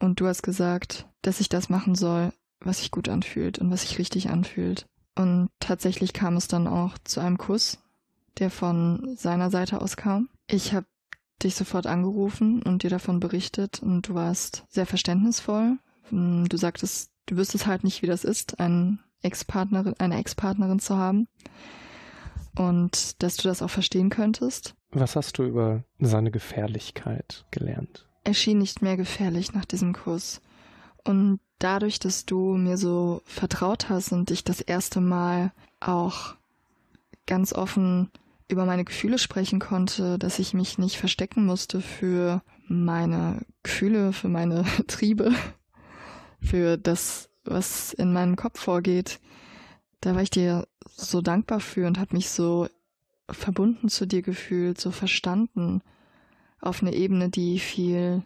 Und 0.00 0.18
du 0.18 0.26
hast 0.26 0.42
gesagt, 0.42 1.06
dass 1.22 1.38
ich 1.38 1.48
das 1.48 1.68
machen 1.68 1.94
soll, 1.94 2.32
was 2.60 2.78
sich 2.78 2.90
gut 2.90 3.08
anfühlt 3.08 3.58
und 3.58 3.70
was 3.70 3.82
sich 3.82 3.98
richtig 3.98 4.30
anfühlt. 4.30 4.86
Und 5.14 5.48
tatsächlich 5.60 6.12
kam 6.12 6.36
es 6.36 6.48
dann 6.48 6.66
auch 6.66 6.98
zu 7.04 7.20
einem 7.20 7.38
Kuss, 7.38 7.78
der 8.38 8.50
von 8.50 9.16
seiner 9.16 9.50
Seite 9.50 9.80
aus 9.80 9.96
kam. 9.96 10.28
Ich 10.46 10.74
habe 10.74 10.86
dich 11.42 11.54
sofort 11.54 11.86
angerufen 11.86 12.62
und 12.62 12.82
dir 12.82 12.90
davon 12.90 13.20
berichtet 13.20 13.82
und 13.82 14.08
du 14.08 14.14
warst 14.14 14.64
sehr 14.68 14.86
verständnisvoll. 14.86 15.78
Du 16.10 16.56
sagtest, 16.56 17.10
du 17.26 17.36
wüsstest 17.36 17.66
halt 17.66 17.84
nicht, 17.84 18.02
wie 18.02 18.06
das 18.06 18.24
ist, 18.24 18.60
einen 18.60 19.00
Ex-Partnerin, 19.22 19.94
eine 19.98 20.18
Ex-Partnerin 20.18 20.78
zu 20.78 20.96
haben. 20.96 21.28
Und 22.56 23.22
dass 23.22 23.36
du 23.36 23.48
das 23.48 23.60
auch 23.60 23.70
verstehen 23.70 24.08
könntest. 24.08 24.74
Was 24.90 25.16
hast 25.16 25.38
du 25.38 25.44
über 25.44 25.84
seine 25.98 26.30
Gefährlichkeit 26.30 27.44
gelernt? 27.50 28.08
Er 28.24 28.34
schien 28.34 28.58
nicht 28.58 28.80
mehr 28.80 28.96
gefährlich 28.96 29.52
nach 29.52 29.66
diesem 29.66 29.92
Kuss. 29.92 30.40
Und 31.04 31.40
dadurch, 31.58 31.98
dass 31.98 32.26
du 32.26 32.56
mir 32.56 32.76
so 32.76 33.22
vertraut 33.24 33.88
hast 33.88 34.12
und 34.12 34.30
ich 34.30 34.44
das 34.44 34.60
erste 34.60 35.00
Mal 35.00 35.52
auch 35.80 36.34
ganz 37.26 37.52
offen 37.52 38.10
über 38.48 38.64
meine 38.64 38.84
Gefühle 38.84 39.18
sprechen 39.18 39.58
konnte, 39.58 40.18
dass 40.18 40.38
ich 40.38 40.54
mich 40.54 40.78
nicht 40.78 40.96
verstecken 40.96 41.44
musste 41.46 41.80
für 41.80 42.42
meine 42.68 43.40
Gefühle, 43.62 44.12
für 44.12 44.28
meine 44.28 44.64
Triebe, 44.86 45.32
für 46.40 46.76
das, 46.76 47.28
was 47.44 47.92
in 47.92 48.12
meinem 48.12 48.36
Kopf 48.36 48.60
vorgeht. 48.60 49.18
Da 50.00 50.14
war 50.14 50.22
ich 50.22 50.30
dir 50.30 50.66
so 50.86 51.20
dankbar 51.20 51.60
für 51.60 51.86
und 51.86 51.98
habe 51.98 52.14
mich 52.14 52.30
so 52.30 52.68
verbunden 53.28 53.88
zu 53.88 54.06
dir 54.06 54.22
gefühlt, 54.22 54.80
so 54.80 54.92
verstanden 54.92 55.82
auf 56.60 56.82
eine 56.82 56.94
Ebene, 56.94 57.28
die 57.28 57.58
viel 57.58 58.22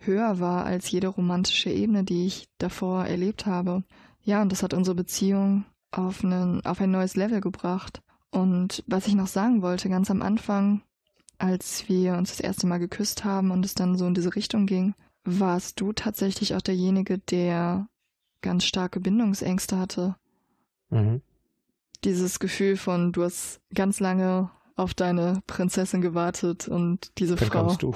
höher 0.00 0.40
war 0.40 0.64
als 0.64 0.90
jede 0.90 1.08
romantische 1.08 1.70
Ebene, 1.70 2.04
die 2.04 2.26
ich 2.26 2.48
davor 2.58 3.04
erlebt 3.04 3.46
habe. 3.46 3.84
Ja, 4.22 4.42
und 4.42 4.52
das 4.52 4.62
hat 4.62 4.74
unsere 4.74 4.94
Beziehung 4.94 5.64
auf, 5.90 6.24
einen, 6.24 6.64
auf 6.64 6.80
ein 6.80 6.90
neues 6.90 7.16
Level 7.16 7.40
gebracht. 7.40 8.02
Und 8.30 8.84
was 8.86 9.06
ich 9.06 9.14
noch 9.14 9.26
sagen 9.26 9.62
wollte, 9.62 9.88
ganz 9.88 10.10
am 10.10 10.22
Anfang, 10.22 10.82
als 11.38 11.88
wir 11.88 12.14
uns 12.14 12.30
das 12.30 12.40
erste 12.40 12.66
Mal 12.66 12.78
geküsst 12.78 13.24
haben 13.24 13.50
und 13.50 13.64
es 13.64 13.74
dann 13.74 13.96
so 13.96 14.06
in 14.06 14.14
diese 14.14 14.34
Richtung 14.36 14.66
ging, 14.66 14.94
warst 15.24 15.80
du 15.80 15.92
tatsächlich 15.92 16.54
auch 16.54 16.62
derjenige, 16.62 17.18
der 17.18 17.88
ganz 18.40 18.64
starke 18.64 19.00
Bindungsängste 19.00 19.78
hatte. 19.78 20.16
Mhm. 20.90 21.22
Dieses 22.04 22.38
Gefühl 22.38 22.76
von, 22.76 23.12
du 23.12 23.24
hast 23.24 23.60
ganz 23.74 24.00
lange 24.00 24.50
auf 24.80 24.94
deine 24.94 25.42
Prinzessin 25.46 26.00
gewartet 26.00 26.68
und 26.68 27.12
diese 27.18 27.36
dann 27.36 27.48
Frau. 27.48 27.74
Du 27.74 27.88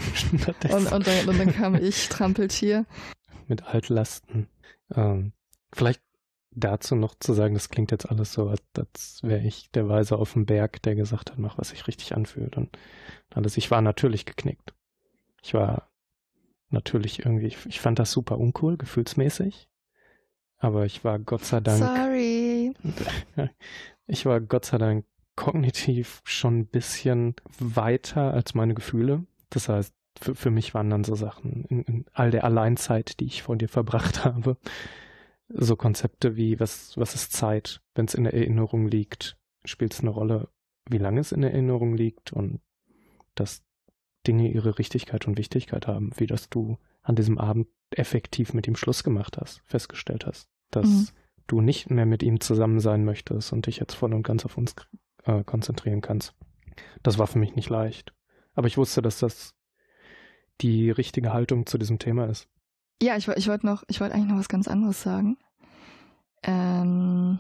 und, 0.71 0.93
und, 0.93 1.07
dann, 1.07 1.29
und 1.29 1.39
dann 1.39 1.53
kam 1.53 1.75
ich, 1.75 2.09
Trampeltier. 2.09 2.87
Mit 3.49 3.65
Altlasten. 3.65 4.49
Ähm, 4.95 5.33
vielleicht 5.73 6.03
dazu 6.51 6.95
noch 6.95 7.15
zu 7.19 7.33
sagen, 7.33 7.55
das 7.55 7.69
klingt 7.69 7.91
jetzt 7.91 8.09
alles 8.09 8.33
so, 8.33 8.49
als, 8.49 8.63
als 8.77 9.21
wäre 9.23 9.43
ich 9.43 9.71
der 9.73 9.89
Weise 9.89 10.17
auf 10.17 10.35
dem 10.35 10.47
Berg, 10.47 10.83
der 10.83 10.95
gesagt 10.95 11.31
hat, 11.31 11.39
mach, 11.39 11.59
was 11.59 11.71
sich 11.71 11.87
richtig 11.89 12.15
anfühlt. 12.15 12.57
Und 12.57 12.77
alles. 13.31 13.57
Ich 13.57 13.71
war 13.71 13.83
natürlich 13.83 14.27
geknickt. 14.27 14.75
Ich 15.43 15.55
war 15.55 15.91
natürlich 16.71 17.21
irgendwie, 17.21 17.47
ich, 17.47 17.67
ich 17.67 17.81
fand 17.81 17.99
das 17.99 18.13
super 18.13 18.39
uncool, 18.39 18.77
gefühlsmäßig. 18.77 19.69
Aber 20.59 20.85
ich 20.87 21.05
war 21.05 21.19
Gott 21.19 21.45
sei 21.45 21.61
Dank. 21.61 21.79
Sorry. 21.79 22.75
Ich 24.07 24.27
war 24.27 24.39
Gott 24.39 24.67
sei 24.67 24.77
Dank 24.77 25.07
kognitiv 25.37 26.21
schon 26.25 26.61
ein 26.61 26.67
bisschen 26.67 27.35
weiter 27.59 28.33
als 28.33 28.55
meine 28.55 28.75
Gefühle. 28.75 29.25
Das 29.51 29.69
heißt, 29.69 29.95
für, 30.21 30.35
für 30.35 30.51
mich 30.51 30.75
waren 30.75 30.91
dann 30.91 31.05
so 31.05 31.15
Sachen 31.15 31.65
in, 31.65 31.83
in 31.83 32.05
all 32.13 32.31
der 32.31 32.45
Alleinzeit, 32.45 33.21
die 33.21 33.27
ich 33.27 33.43
vor 33.43 33.57
dir 33.57 33.69
verbracht 33.69 34.25
habe, 34.25 34.57
so 35.49 35.77
Konzepte 35.77 36.37
wie, 36.37 36.59
was, 36.61 36.97
was 36.97 37.15
ist 37.15 37.33
Zeit, 37.33 37.81
wenn 37.95 38.07
es 38.07 38.15
in 38.15 38.25
der 38.25 38.35
Erinnerung 38.35 38.87
liegt, 38.87 39.37
spielt 39.65 39.93
es 39.93 40.01
eine 40.01 40.11
Rolle, 40.11 40.49
wie 40.89 40.99
lange 40.99 41.21
es 41.21 41.33
in 41.33 41.43
der 41.43 41.53
Erinnerung 41.53 41.95
liegt 41.95 42.33
und 42.33 42.61
dass 43.35 43.63
Dinge 44.27 44.51
ihre 44.51 44.79
Richtigkeit 44.79 45.27
und 45.27 45.39
Wichtigkeit 45.39 45.87
haben, 45.87 46.11
wie 46.17 46.27
dass 46.27 46.49
du 46.49 46.79
an 47.03 47.17
diesem 47.17 47.39
Abend 47.39 47.69
effektiv 47.91 48.55
mit 48.55 48.67
ihm 48.67 48.77
Schluss 48.77 49.05
gemacht 49.05 49.37
hast, 49.39 49.61
festgestellt 49.67 50.27
hast, 50.27 50.49
dass 50.71 50.89
mhm. 50.89 51.09
du 51.47 51.61
nicht 51.61 51.91
mehr 51.91 52.07
mit 52.07 52.23
ihm 52.23 52.41
zusammen 52.41 52.81
sein 52.81 53.05
möchtest 53.05 53.53
und 53.53 53.67
dich 53.67 53.79
jetzt 53.79 53.95
voll 53.95 54.15
und 54.15 54.23
ganz 54.23 54.45
auf 54.45 54.57
uns 54.57 54.75
äh, 55.25 55.45
konzentrieren 55.45 56.01
kannst. 56.01 56.35
Das 57.03 57.19
war 57.19 57.27
für 57.27 57.39
mich 57.39 57.55
nicht 57.55 57.71
leicht. 57.71 58.13
Aber 58.55 58.67
ich 58.67 58.77
wusste, 58.77 59.03
dass 59.03 59.19
das 59.19 59.55
die 60.61 60.91
richtige 60.91 61.33
Haltung 61.33 61.67
zu 61.67 61.79
diesem 61.79 61.99
Thema 61.99 62.27
ist. 62.27 62.49
Ja, 63.03 63.17
ich, 63.17 63.27
ich 63.29 63.49
wollte 63.49 63.67
noch, 63.67 63.83
ich 63.89 64.01
wollte 64.01 64.15
eigentlich 64.15 64.31
noch 64.31 64.39
was 64.39 64.49
ganz 64.49 64.69
anderes 64.69 65.03
sagen. 65.03 65.37
Ähm, 66.43 67.39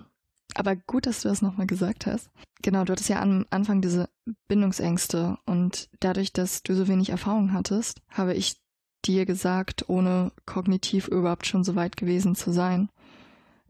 Aber 0.54 0.76
gut, 0.76 1.06
dass 1.06 1.22
du 1.22 1.28
das 1.28 1.42
nochmal 1.42 1.66
gesagt 1.66 2.06
hast. 2.06 2.30
Genau, 2.62 2.84
du 2.84 2.92
hattest 2.92 3.08
ja 3.08 3.20
am 3.20 3.44
Anfang 3.50 3.80
diese 3.82 4.08
Bindungsängste 4.48 5.36
und 5.46 5.90
dadurch, 6.00 6.32
dass 6.32 6.62
du 6.62 6.74
so 6.74 6.88
wenig 6.88 7.10
Erfahrung 7.10 7.52
hattest, 7.52 8.00
habe 8.08 8.34
ich 8.34 8.56
dir 9.04 9.26
gesagt, 9.26 9.88
ohne 9.88 10.32
kognitiv 10.46 11.08
überhaupt 11.08 11.46
schon 11.46 11.62
so 11.62 11.74
weit 11.76 11.96
gewesen 11.96 12.34
zu 12.34 12.52
sein, 12.52 12.88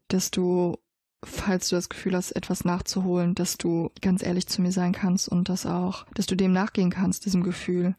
dass 0.08 0.30
du, 0.30 0.76
falls 1.26 1.68
du 1.68 1.76
das 1.76 1.88
Gefühl 1.88 2.14
hast, 2.16 2.32
etwas 2.32 2.64
nachzuholen, 2.64 3.34
dass 3.34 3.58
du 3.58 3.90
ganz 4.00 4.22
ehrlich 4.22 4.46
zu 4.46 4.62
mir 4.62 4.72
sein 4.72 4.92
kannst 4.92 5.28
und 5.28 5.48
das 5.48 5.66
auch, 5.66 6.06
dass 6.14 6.26
du 6.26 6.34
dem 6.34 6.52
nachgehen 6.52 6.90
kannst, 6.90 7.24
diesem 7.24 7.42
Gefühl. 7.42 7.94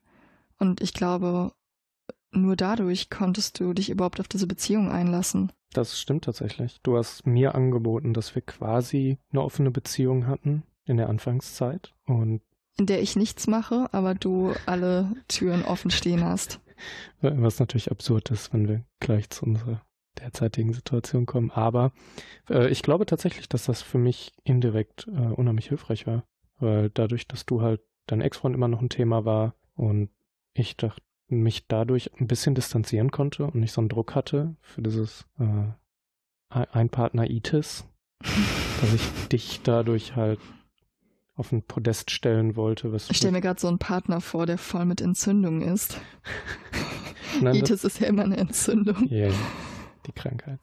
Und 0.57 0.81
ich 0.81 0.93
glaube, 0.93 1.51
nur 2.31 2.55
dadurch 2.55 3.09
konntest 3.09 3.59
du 3.59 3.73
dich 3.73 3.89
überhaupt 3.89 4.19
auf 4.19 4.27
diese 4.27 4.47
Beziehung 4.47 4.89
einlassen. 4.89 5.51
Das 5.73 5.99
stimmt 5.99 6.25
tatsächlich. 6.25 6.79
Du 6.83 6.97
hast 6.97 7.25
mir 7.25 7.55
angeboten, 7.55 8.13
dass 8.13 8.35
wir 8.35 8.41
quasi 8.41 9.17
eine 9.31 9.41
offene 9.41 9.71
Beziehung 9.71 10.27
hatten 10.27 10.63
in 10.85 10.97
der 10.97 11.09
Anfangszeit 11.09 11.93
und 12.05 12.41
in 12.77 12.85
der 12.85 13.01
ich 13.01 13.15
nichts 13.15 13.47
mache, 13.47 13.88
aber 13.93 14.15
du 14.15 14.53
alle 14.65 15.13
Türen 15.27 15.63
offen 15.63 15.91
stehen 15.91 16.23
hast. 16.23 16.59
Was 17.21 17.59
natürlich 17.59 17.89
absurd 17.89 18.31
ist, 18.31 18.53
wenn 18.53 18.67
wir 18.67 18.83
gleich 18.99 19.29
zu 19.29 19.45
unserer 19.45 19.84
derzeitigen 20.19 20.73
Situation 20.73 21.25
kommen. 21.25 21.51
Aber 21.51 21.91
äh, 22.49 22.69
ich 22.69 22.84
glaube 22.84 23.06
tatsächlich, 23.06 23.49
dass 23.49 23.65
das 23.65 23.82
für 23.82 23.97
mich 23.97 24.34
indirekt 24.43 25.08
äh, 25.08 25.34
unheimlich 25.34 25.67
hilfreich 25.67 26.08
war. 26.08 26.23
Weil 26.60 26.89
dadurch, 26.89 27.28
dass 27.28 27.45
du 27.45 27.62
halt 27.62 27.82
dein 28.08 28.21
Ex-Freund 28.21 28.56
immer 28.56 28.67
noch 28.67 28.82
ein 28.82 28.89
Thema 28.89 29.25
war 29.25 29.56
und 29.75 30.10
ich 30.54 30.78
dachte, 30.78 31.01
mich 31.28 31.67
dadurch 31.67 32.12
ein 32.19 32.28
bisschen 32.28 32.56
distanzieren 32.56 33.12
konnte 33.12 33.45
und 33.45 33.56
nicht 33.56 33.71
so 33.71 33.82
einen 33.82 33.89
Druck 33.89 34.15
hatte 34.15 34.56
für 34.62 34.82
dieses 34.82 35.25
äh, 35.39 35.71
Einpartner-Itis, 36.49 37.86
dass 38.21 38.93
ich 38.93 39.28
dich 39.30 39.62
dadurch 39.63 40.15
halt 40.15 40.39
auf 41.36 41.51
ein 41.51 41.63
Podest 41.63 42.12
stellen 42.12 42.56
wollte. 42.56 42.95
Ich 43.10 43.17
stelle 43.17 43.34
mir 43.34 43.41
gerade 43.41 43.60
so 43.60 43.67
einen 43.67 43.80
Partner 43.80 44.21
vor, 44.21 44.45
der 44.45 44.58
voll 44.58 44.86
mit 44.86 45.01
Entzündung 45.01 45.62
ist. 45.62 45.99
Nein, 47.41 47.56
Itis 47.56 47.84
ist 47.84 47.99
ja 47.99 48.08
immer 48.08 48.23
eine 48.23 48.38
Entzündung. 48.38 49.12
Yeah, 49.12 49.34
die 50.05 50.13
Krankheit. 50.13 50.59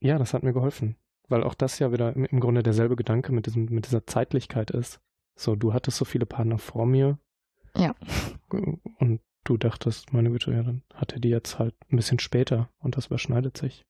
ja, 0.00 0.18
das 0.18 0.34
hat 0.34 0.42
mir 0.42 0.52
geholfen, 0.52 0.96
weil 1.28 1.42
auch 1.42 1.54
das 1.54 1.78
ja 1.78 1.92
wieder 1.92 2.14
im, 2.14 2.40
Grunde 2.40 2.62
derselbe 2.62 2.96
Gedanke 2.96 3.32
mit, 3.32 3.46
diesem, 3.46 3.66
mit 3.66 3.86
dieser 3.86 4.06
Zeitlichkeit 4.06 4.70
ist. 4.70 5.00
So, 5.36 5.56
du 5.56 5.72
hattest 5.72 5.96
so 5.96 6.04
viele 6.04 6.26
Partner 6.26 6.58
vor 6.58 6.86
mir, 6.86 7.18
ja. 7.76 7.94
Und 8.98 9.20
du 9.44 9.56
dachtest, 9.56 10.12
meine 10.12 10.30
Güte, 10.30 10.52
ja, 10.52 10.62
dann 10.62 10.82
hat 10.94 11.12
er 11.12 11.20
die 11.20 11.28
jetzt 11.28 11.58
halt 11.58 11.74
ein 11.90 11.96
bisschen 11.96 12.18
später 12.18 12.68
und 12.78 12.96
das 12.96 13.06
überschneidet 13.06 13.56
sich. 13.56 13.84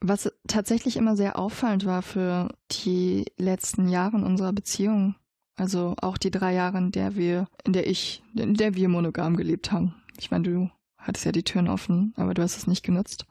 Was 0.00 0.32
tatsächlich 0.48 0.96
immer 0.96 1.16
sehr 1.16 1.38
auffallend 1.38 1.86
war 1.86 2.02
für 2.02 2.48
die 2.70 3.24
letzten 3.36 3.88
Jahre 3.88 4.16
in 4.16 4.24
unserer 4.24 4.52
Beziehung, 4.52 5.14
also 5.56 5.94
auch 6.00 6.18
die 6.18 6.30
drei 6.30 6.54
Jahre, 6.54 6.78
in 6.78 6.90
der 6.90 7.14
wir, 7.14 7.46
in 7.64 7.72
der 7.72 7.86
ich, 7.86 8.22
in 8.34 8.54
der 8.54 8.74
wir 8.74 8.88
monogam 8.88 9.36
gelebt 9.36 9.70
haben. 9.70 9.94
Ich 10.18 10.30
meine, 10.30 10.44
du 10.44 10.70
hattest 11.02 11.24
ja 11.24 11.32
die 11.32 11.42
Türen 11.42 11.68
offen, 11.68 12.14
aber 12.16 12.34
du 12.34 12.42
hast 12.42 12.56
es 12.56 12.66
nicht 12.66 12.82
genutzt. 12.82 13.26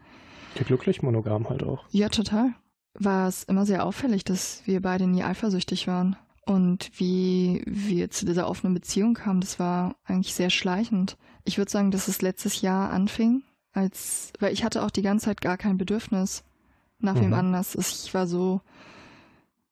Ja, 0.56 0.64
glücklich 0.64 1.02
monogam 1.02 1.50
halt 1.50 1.64
auch. 1.64 1.86
Ja, 1.92 2.10
total. 2.10 2.54
War 2.94 3.28
es 3.28 3.44
immer 3.44 3.66
sehr 3.66 3.86
auffällig, 3.86 4.24
dass 4.24 4.62
wir 4.66 4.82
beide 4.82 5.08
nie 5.08 5.24
eifersüchtig 5.24 5.88
waren. 5.88 6.16
Und 6.46 6.92
wie 6.96 7.64
wir 7.66 8.10
zu 8.10 8.26
dieser 8.26 8.50
offenen 8.50 8.74
Beziehung 8.74 9.14
kamen, 9.14 9.42
das 9.42 9.60
war 9.60 9.96
eigentlich 10.04 10.34
sehr 10.34 10.50
schleichend. 10.50 11.18
Ich 11.46 11.58
würde 11.58 11.72
sagen, 11.72 11.92
dass 11.92 12.08
es 12.08 12.22
letztes 12.22 12.62
Jahr 12.62 12.92
anfing, 12.92 13.44
als, 13.72 14.34
weil 14.40 14.52
ich 14.52 14.64
hatte 14.64 14.84
auch 14.84 14.92
die 14.92 15.04
ganze 15.04 15.26
Zeit 15.26 15.42
gar 15.42 15.58
kein 15.58 15.78
Bedürfnis 15.78 16.44
nach 17.00 17.16
mhm. 17.16 17.22
wem 17.22 17.34
anders. 17.34 17.76
Ich 17.76 18.14
war 18.14 18.28
so, 18.28 18.62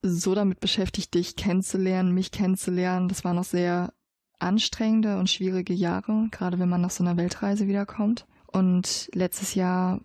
so 0.02 0.36
damit 0.36 0.60
beschäftigt, 0.60 1.14
dich 1.14 1.36
kennenzulernen, 1.36 2.14
mich 2.14 2.32
kennenzulernen. 2.32 3.10
Das 3.10 3.24
waren 3.26 3.36
noch 3.36 3.44
sehr 3.44 3.92
anstrengende 4.40 5.18
und 5.18 5.30
schwierige 5.30 5.74
Jahre, 5.74 6.28
gerade 6.32 6.60
wenn 6.60 6.70
man 6.70 6.82
nach 6.82 6.92
so 6.92 7.04
einer 7.04 7.18
Weltreise 7.18 7.68
wiederkommt. 7.68 8.26
Und 8.48 9.10
letztes 9.14 9.56
Jahr 9.56 10.00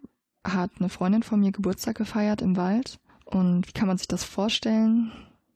hat 0.44 0.70
eine 0.79 0.88
Freundin 0.88 1.23
von 1.23 1.40
mir 1.40 1.53
Geburtstag 1.53 1.97
gefeiert 1.97 2.42
im 2.42 2.57
Wald. 2.57 2.99
Und 3.25 3.66
wie 3.68 3.73
kann 3.73 3.88
man 3.88 3.97
sich 3.97 4.09
das 4.09 4.25
vorstellen? 4.25 5.12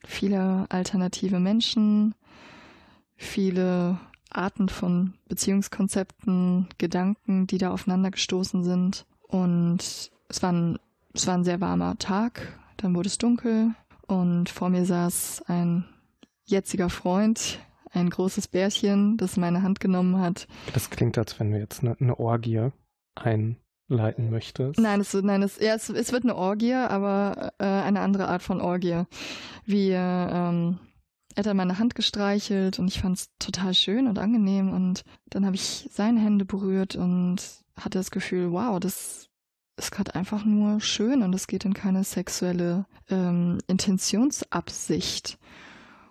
viele 0.06 0.66
alternative 0.68 1.40
Menschen, 1.40 2.14
viele 3.16 3.98
Arten 4.30 4.68
von 4.68 5.14
Beziehungskonzepten, 5.28 6.68
Gedanken, 6.78 7.46
die 7.46 7.58
da 7.58 7.70
aufeinander 7.70 8.10
gestoßen 8.10 8.64
sind. 8.64 9.06
Und 9.22 10.10
es 10.28 10.42
war 10.42 10.52
ein, 10.52 10.78
es 11.14 11.26
war 11.26 11.34
ein 11.34 11.44
sehr 11.44 11.60
warmer 11.60 11.98
Tag, 11.98 12.58
dann 12.76 12.94
wurde 12.94 13.08
es 13.08 13.18
dunkel 13.18 13.74
und 14.06 14.48
vor 14.48 14.70
mir 14.70 14.84
saß 14.84 15.42
ein 15.46 15.84
jetziger 16.44 16.88
Freund, 16.88 17.58
ein 17.92 18.10
großes 18.10 18.48
Bärchen, 18.48 19.16
das 19.16 19.36
meine 19.36 19.62
Hand 19.62 19.80
genommen 19.80 20.18
hat. 20.20 20.46
Das 20.74 20.90
klingt, 20.90 21.18
als 21.18 21.38
wenn 21.40 21.52
wir 21.52 21.58
jetzt 21.58 21.82
eine, 21.82 21.96
eine 22.00 22.18
Orgie 22.18 22.70
ein 23.14 23.56
leiten 23.88 24.30
möchtest. 24.30 24.78
Nein, 24.78 25.00
es, 25.00 25.14
nein 25.14 25.42
es, 25.42 25.58
ja, 25.58 25.74
es, 25.74 25.88
es 25.88 26.12
wird 26.12 26.24
eine 26.24 26.36
Orgie, 26.36 26.74
aber 26.74 27.52
äh, 27.58 27.64
eine 27.64 28.00
andere 28.00 28.28
Art 28.28 28.42
von 28.42 28.60
Orgie. 28.60 29.04
Wie 29.64 29.90
ähm, 29.90 30.78
er 31.34 31.42
hat 31.42 31.46
dann 31.46 31.56
meine 31.56 31.78
Hand 31.78 31.94
gestreichelt 31.94 32.78
und 32.78 32.88
ich 32.88 33.00
fand 33.00 33.16
es 33.16 33.30
total 33.38 33.72
schön 33.72 34.08
und 34.08 34.18
angenehm 34.18 34.72
und 34.72 35.04
dann 35.30 35.46
habe 35.46 35.56
ich 35.56 35.88
seine 35.92 36.20
Hände 36.20 36.44
berührt 36.44 36.96
und 36.96 37.40
hatte 37.76 37.98
das 37.98 38.10
Gefühl, 38.10 38.50
wow, 38.50 38.80
das 38.80 39.28
ist 39.76 39.92
gerade 39.92 40.14
einfach 40.14 40.44
nur 40.44 40.80
schön 40.80 41.22
und 41.22 41.34
es 41.34 41.46
geht 41.46 41.64
in 41.64 41.74
keine 41.74 42.02
sexuelle 42.02 42.86
ähm, 43.08 43.58
Intentionsabsicht. 43.68 45.38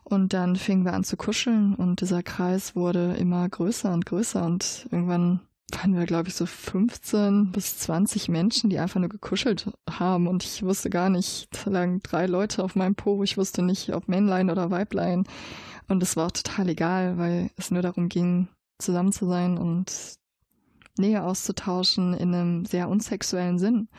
Und 0.09 0.31
dann 0.31 0.55
fingen 0.55 0.85
wir 0.85 0.93
an 0.93 1.03
zu 1.03 1.17
kuscheln 1.17 1.75
und 1.75 1.99
dieser 1.99 2.23
Kreis 2.23 2.77
wurde 2.77 3.15
immer 3.15 3.47
größer 3.49 3.91
und 3.91 4.05
größer 4.05 4.45
und 4.45 4.87
irgendwann 4.89 5.41
waren 5.73 5.97
wir, 5.97 6.05
glaube 6.05 6.29
ich, 6.29 6.35
so 6.35 6.45
15 6.45 7.51
bis 7.51 7.77
20 7.79 8.29
Menschen, 8.29 8.69
die 8.69 8.79
einfach 8.79 9.01
nur 9.01 9.09
gekuschelt 9.09 9.69
haben. 9.89 10.27
Und 10.27 10.45
ich 10.45 10.63
wusste 10.63 10.89
gar 10.89 11.09
nicht, 11.09 11.49
da 11.51 11.71
lagen 11.71 11.99
drei 12.01 12.25
Leute 12.25 12.63
auf 12.63 12.77
meinem 12.77 12.95
Po. 12.95 13.21
Ich 13.23 13.37
wusste 13.37 13.61
nicht, 13.61 13.93
ob 13.93 14.07
Männlein 14.07 14.49
oder 14.49 14.71
Weiblein. 14.71 15.25
Und 15.89 16.01
es 16.01 16.15
war 16.15 16.27
auch 16.27 16.31
total 16.31 16.69
egal, 16.69 17.17
weil 17.17 17.49
es 17.57 17.69
nur 17.69 17.81
darum 17.81 18.07
ging, 18.07 18.47
zusammen 18.79 19.11
zu 19.11 19.27
sein 19.27 19.57
und 19.57 19.91
Nähe 20.97 21.21
auszutauschen 21.21 22.13
in 22.13 22.33
einem 22.33 22.65
sehr 22.65 22.87
unsexuellen 22.87 23.59
Sinn. 23.59 23.89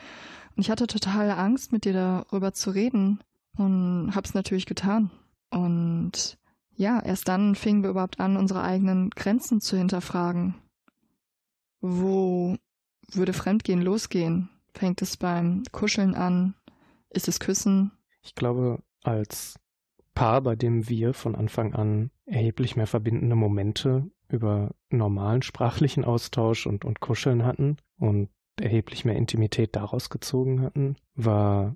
Und 0.55 0.61
ich 0.63 0.71
hatte 0.71 0.87
total 0.87 1.29
Angst, 1.29 1.71
mit 1.71 1.85
dir 1.85 1.93
darüber 1.93 2.51
zu 2.51 2.71
reden 2.71 3.19
und 3.57 4.15
hab's 4.15 4.33
natürlich 4.33 4.65
getan. 4.65 5.11
Und 5.49 6.37
ja, 6.75 7.01
erst 7.01 7.27
dann 7.27 7.55
fingen 7.55 7.83
wir 7.83 7.89
überhaupt 7.89 8.19
an, 8.19 8.37
unsere 8.37 8.63
eigenen 8.63 9.09
Grenzen 9.09 9.61
zu 9.61 9.77
hinterfragen 9.77 10.55
wo 11.81 12.57
würde 13.11 13.33
Fremdgehen 13.33 13.81
losgehen? 13.81 14.49
Fängt 14.73 15.01
es 15.01 15.17
beim 15.17 15.63
Kuscheln 15.71 16.15
an? 16.15 16.55
Ist 17.09 17.27
es 17.27 17.39
Küssen? 17.39 17.91
Ich 18.21 18.35
glaube, 18.35 18.81
als 19.03 19.59
Paar, 20.13 20.41
bei 20.41 20.55
dem 20.55 20.89
wir 20.89 21.13
von 21.13 21.35
Anfang 21.35 21.73
an 21.73 22.11
erheblich 22.25 22.75
mehr 22.75 22.87
verbindende 22.87 23.35
Momente 23.35 24.09
über 24.27 24.75
normalen 24.89 25.41
sprachlichen 25.41 26.05
Austausch 26.05 26.67
und, 26.67 26.85
und 26.85 26.99
Kuscheln 26.99 27.45
hatten 27.45 27.77
und 27.97 28.29
erheblich 28.59 29.05
mehr 29.05 29.15
Intimität 29.15 29.75
daraus 29.75 30.09
gezogen 30.09 30.61
hatten, 30.61 30.97
war 31.15 31.75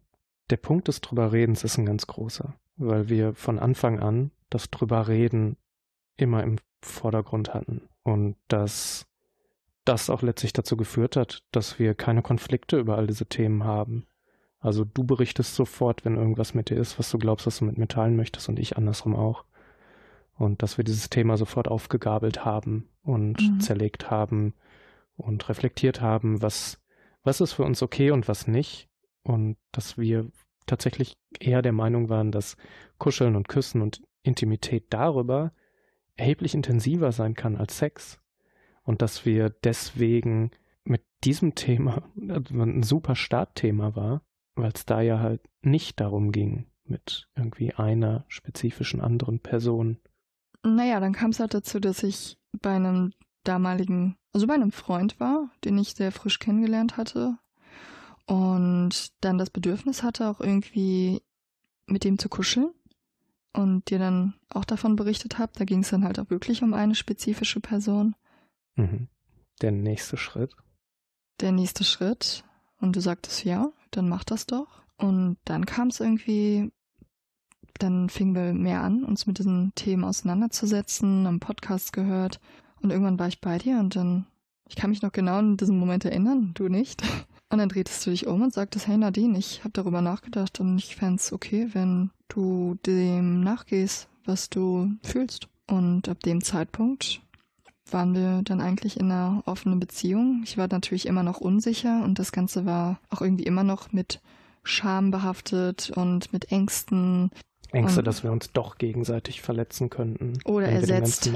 der 0.49 0.57
Punkt 0.57 0.88
des 0.88 1.01
Drüberredens 1.01 1.63
ist 1.63 1.77
ein 1.77 1.86
ganz 1.86 2.05
großer, 2.05 2.53
weil 2.75 3.09
wir 3.09 3.33
von 3.33 3.59
Anfang 3.59 3.99
an 3.99 4.31
das 4.49 4.69
Drüberreden 4.69 5.57
immer 6.17 6.43
im 6.43 6.57
Vordergrund 6.81 7.53
hatten 7.53 7.89
und 8.03 8.36
das 8.47 9.07
das 9.86 10.09
auch 10.09 10.21
letztlich 10.21 10.53
dazu 10.53 10.77
geführt 10.77 11.15
hat, 11.15 11.43
dass 11.51 11.77
wir 11.77 11.93
keine 11.93 12.21
Konflikte 12.21 12.79
über 12.79 12.97
all 12.97 13.07
diese 13.07 13.25
Themen 13.25 13.63
haben. 13.63 14.05
Also 14.59 14.86
du 14.86 15.03
berichtest 15.03 15.55
sofort, 15.55 16.05
wenn 16.05 16.15
irgendwas 16.15 16.53
mit 16.53 16.69
dir 16.69 16.77
ist, 16.77 16.97
was 16.97 17.12
du 17.12 17.17
glaubst, 17.17 17.45
was 17.45 17.59
du 17.59 17.65
mit 17.65 17.77
mir 17.77 17.88
teilen 17.88 18.15
möchtest 18.15 18.47
und 18.47 18.59
ich 18.59 18.77
andersrum 18.77 19.15
auch. 19.15 19.43
Und 20.36 20.63
dass 20.63 20.77
wir 20.77 20.86
dieses 20.86 21.09
Thema 21.09 21.38
sofort 21.38 21.67
aufgegabelt 21.67 22.45
haben 22.45 22.89
und 23.03 23.41
mhm. 23.41 23.59
zerlegt 23.59 24.09
haben 24.09 24.53
und 25.17 25.47
reflektiert 25.49 26.01
haben, 26.01 26.41
was, 26.41 26.81
was 27.23 27.41
ist 27.41 27.53
für 27.53 27.63
uns 27.63 27.83
okay 27.83 28.12
und 28.12 28.27
was 28.29 28.47
nicht. 28.47 28.89
Und 29.23 29.57
dass 29.73 29.97
wir 29.97 30.27
tatsächlich 30.65 31.13
eher 31.39 31.62
der 31.62 31.71
Meinung 31.71 32.10
waren, 32.10 32.32
dass 32.32 32.58
Kuscheln 32.97 33.36
und 33.36 33.47
Küssen 33.47 33.82
und 33.82 34.02
Intimität 34.23 34.86
darüber 34.89 35.54
erheblich 36.15 36.54
intensiver 36.54 37.12
sein 37.12 37.34
kann 37.34 37.58
als 37.58 37.78
Sex 37.78 38.19
und 38.84 39.02
dass 39.02 39.26
wir 39.26 39.49
deswegen 39.49 40.52
mit 40.84 41.04
diesem 41.23 41.56
Thema 41.56 42.04
also 42.30 42.62
ein 42.62 42.84
super 42.84 43.15
Startthema 43.15 43.95
war, 43.95 44.21
weil 44.56 44.71
es 44.73 44.86
da 44.86 45.02
ja 45.02 45.19
halt 45.19 45.41
nicht 45.62 45.99
darum 45.99 46.32
ging, 46.32 46.67
mit 46.86 47.28
irgendwie 47.36 47.73
einer 47.73 48.26
spezifischen 48.28 49.02
anderen 49.02 49.39
Person. 49.39 49.97
Naja, 50.63 50.99
dann 50.99 51.13
kam 51.13 51.32
es 51.32 51.39
halt 51.39 51.54
dazu, 51.54 51.80
dass 51.80 52.04
ich 52.04 52.38
bei 52.62 52.76
einem 52.76 53.13
damaligen, 53.43 54.15
also 54.32 54.47
bei 54.47 54.54
einem 54.54 54.71
Freund 54.71 55.19
war, 55.19 55.49
den 55.63 55.78
ich 55.78 55.93
sehr 55.95 56.12
frisch 56.12 56.39
kennengelernt 56.39 56.97
hatte. 56.97 57.38
Und 58.25 59.12
dann 59.21 59.38
das 59.38 59.49
Bedürfnis 59.49 60.03
hatte, 60.03 60.29
auch 60.29 60.39
irgendwie 60.39 61.21
mit 61.88 62.03
dem 62.03 62.17
zu 62.17 62.29
kuscheln 62.29 62.71
und 63.53 63.89
dir 63.89 63.99
dann 63.99 64.33
auch 64.49 64.65
davon 64.65 64.95
berichtet 64.95 65.38
habe. 65.38 65.51
Da 65.55 65.65
ging 65.65 65.81
es 65.81 65.89
dann 65.89 66.03
halt 66.03 66.19
auch 66.19 66.29
wirklich 66.29 66.63
um 66.63 66.73
eine 66.73 66.95
spezifische 66.95 67.59
Person. 67.59 68.15
Mhm. 68.75 69.07
Der 69.62 69.71
nächste 69.71 70.17
Schritt. 70.17 70.55
Der 71.39 71.51
nächste 71.51 71.83
Schritt. 71.83 72.43
Und 72.79 72.95
du 72.95 73.01
sagtest 73.01 73.43
ja, 73.43 73.71
dann 73.91 74.09
mach 74.09 74.23
das 74.23 74.45
doch. 74.45 74.83
Und 74.97 75.38
dann 75.45 75.65
kam 75.65 75.89
es 75.89 75.99
irgendwie, 75.99 76.71
dann 77.79 78.09
fingen 78.09 78.36
wir 78.36 78.53
mehr 78.53 78.81
an, 78.81 79.03
uns 79.03 79.25
mit 79.25 79.39
diesen 79.39 79.73
Themen 79.75 80.03
auseinanderzusetzen, 80.03 81.27
am 81.27 81.39
Podcast 81.39 81.93
gehört. 81.93 82.39
Und 82.81 82.91
irgendwann 82.91 83.19
war 83.19 83.27
ich 83.27 83.41
bei 83.41 83.57
dir 83.57 83.79
und 83.79 83.95
dann, 83.95 84.25
ich 84.67 84.75
kann 84.75 84.89
mich 84.89 85.01
noch 85.01 85.12
genau 85.12 85.39
in 85.39 85.57
diesem 85.57 85.77
Moment 85.77 86.05
erinnern, 86.05 86.51
du 86.53 86.67
nicht. 86.67 87.03
Und 87.53 87.59
dann 87.59 87.69
drehtest 87.69 88.03
du 88.03 88.09
dich 88.09 88.25
um 88.25 88.41
und 88.41 88.51
sagtest, 88.51 88.87
hey 88.87 88.97
Nadine, 88.97 89.37
ich 89.37 89.59
habe 89.59 89.69
darüber 89.73 90.01
nachgedacht 90.01 90.59
und 90.59 90.79
ich 90.79 90.95
fände 90.95 91.17
es 91.17 91.31
okay, 91.31 91.67
wenn 91.73 92.09
du 92.27 92.79
dem 92.83 93.41
nachgehst, 93.41 94.07
was 94.25 94.49
du 94.49 94.89
fühlst. 95.03 95.47
Und 95.69 96.09
ab 96.09 96.19
dem 96.21 96.43
Zeitpunkt 96.43 97.21
waren 97.91 98.15
wir 98.15 98.41
dann 98.43 98.59
eigentlich 98.59 98.99
in 98.99 99.11
einer 99.11 99.43
offenen 99.45 99.79
Beziehung. 99.79 100.41
Ich 100.43 100.57
war 100.57 100.67
natürlich 100.67 101.05
immer 101.05 101.21
noch 101.21 101.41
unsicher 101.41 102.03
und 102.03 102.17
das 102.17 102.31
Ganze 102.31 102.65
war 102.65 102.99
auch 103.11 103.21
irgendwie 103.21 103.43
immer 103.45 103.63
noch 103.63 103.91
mit 103.91 104.19
Scham 104.63 105.11
behaftet 105.11 105.91
und 105.91 106.33
mit 106.33 106.51
Ängsten. 106.51 107.29
Ängste, 107.71 107.99
Und- 107.99 108.07
dass 108.07 108.23
wir 108.23 108.31
uns 108.31 108.51
doch 108.51 108.79
gegenseitig 108.79 109.43
verletzen 109.43 109.91
könnten. 109.91 110.39
Oder 110.45 110.69
wenn 110.69 110.81
wir 110.81 110.87
dem 110.87 111.03
ersetzt. 111.03 111.31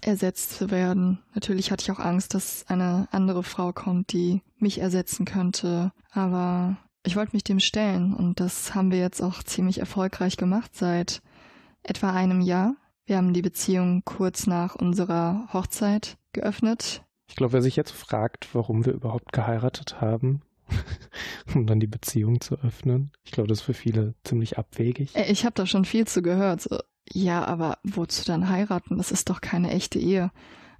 Ersetzt 0.00 0.56
zu 0.56 0.70
werden. 0.70 1.20
Natürlich 1.34 1.70
hatte 1.70 1.82
ich 1.82 1.90
auch 1.92 2.00
Angst, 2.00 2.34
dass 2.34 2.64
eine 2.68 3.08
andere 3.12 3.42
Frau 3.42 3.72
kommt, 3.72 4.12
die 4.12 4.42
mich 4.58 4.78
ersetzen 4.80 5.24
könnte. 5.24 5.92
Aber 6.10 6.76
ich 7.04 7.16
wollte 7.16 7.36
mich 7.36 7.44
dem 7.44 7.60
stellen 7.60 8.14
und 8.14 8.40
das 8.40 8.74
haben 8.74 8.90
wir 8.90 8.98
jetzt 8.98 9.20
auch 9.20 9.42
ziemlich 9.42 9.78
erfolgreich 9.78 10.36
gemacht 10.36 10.72
seit 10.74 11.22
etwa 11.82 12.10
einem 12.12 12.40
Jahr. 12.40 12.74
Wir 13.06 13.16
haben 13.16 13.32
die 13.34 13.42
Beziehung 13.42 14.02
kurz 14.04 14.46
nach 14.46 14.74
unserer 14.74 15.48
Hochzeit 15.52 16.16
geöffnet. 16.32 17.02
Ich 17.28 17.36
glaube, 17.36 17.54
wer 17.54 17.62
sich 17.62 17.76
jetzt 17.76 17.92
fragt, 17.92 18.54
warum 18.54 18.84
wir 18.84 18.92
überhaupt 18.92 19.32
geheiratet 19.32 20.00
haben, 20.00 20.42
um 21.54 21.66
dann 21.66 21.80
die 21.80 21.86
Beziehung 21.86 22.40
zu 22.40 22.56
öffnen, 22.60 23.10
ich 23.24 23.32
glaube, 23.32 23.48
das 23.48 23.58
ist 23.58 23.64
für 23.64 23.74
viele 23.74 24.14
ziemlich 24.24 24.58
abwegig. 24.58 25.14
Äh, 25.16 25.30
Ich 25.30 25.44
habe 25.44 25.54
da 25.54 25.66
schon 25.66 25.84
viel 25.84 26.06
zu 26.06 26.22
gehört. 26.22 26.62
So, 26.62 26.78
ja, 27.10 27.44
aber 27.44 27.78
wozu 27.82 28.24
dann 28.24 28.48
heiraten? 28.48 28.98
Das 28.98 29.10
ist 29.10 29.30
doch 29.30 29.40
keine 29.40 29.70
echte 29.70 29.98
Ehe. 29.98 30.30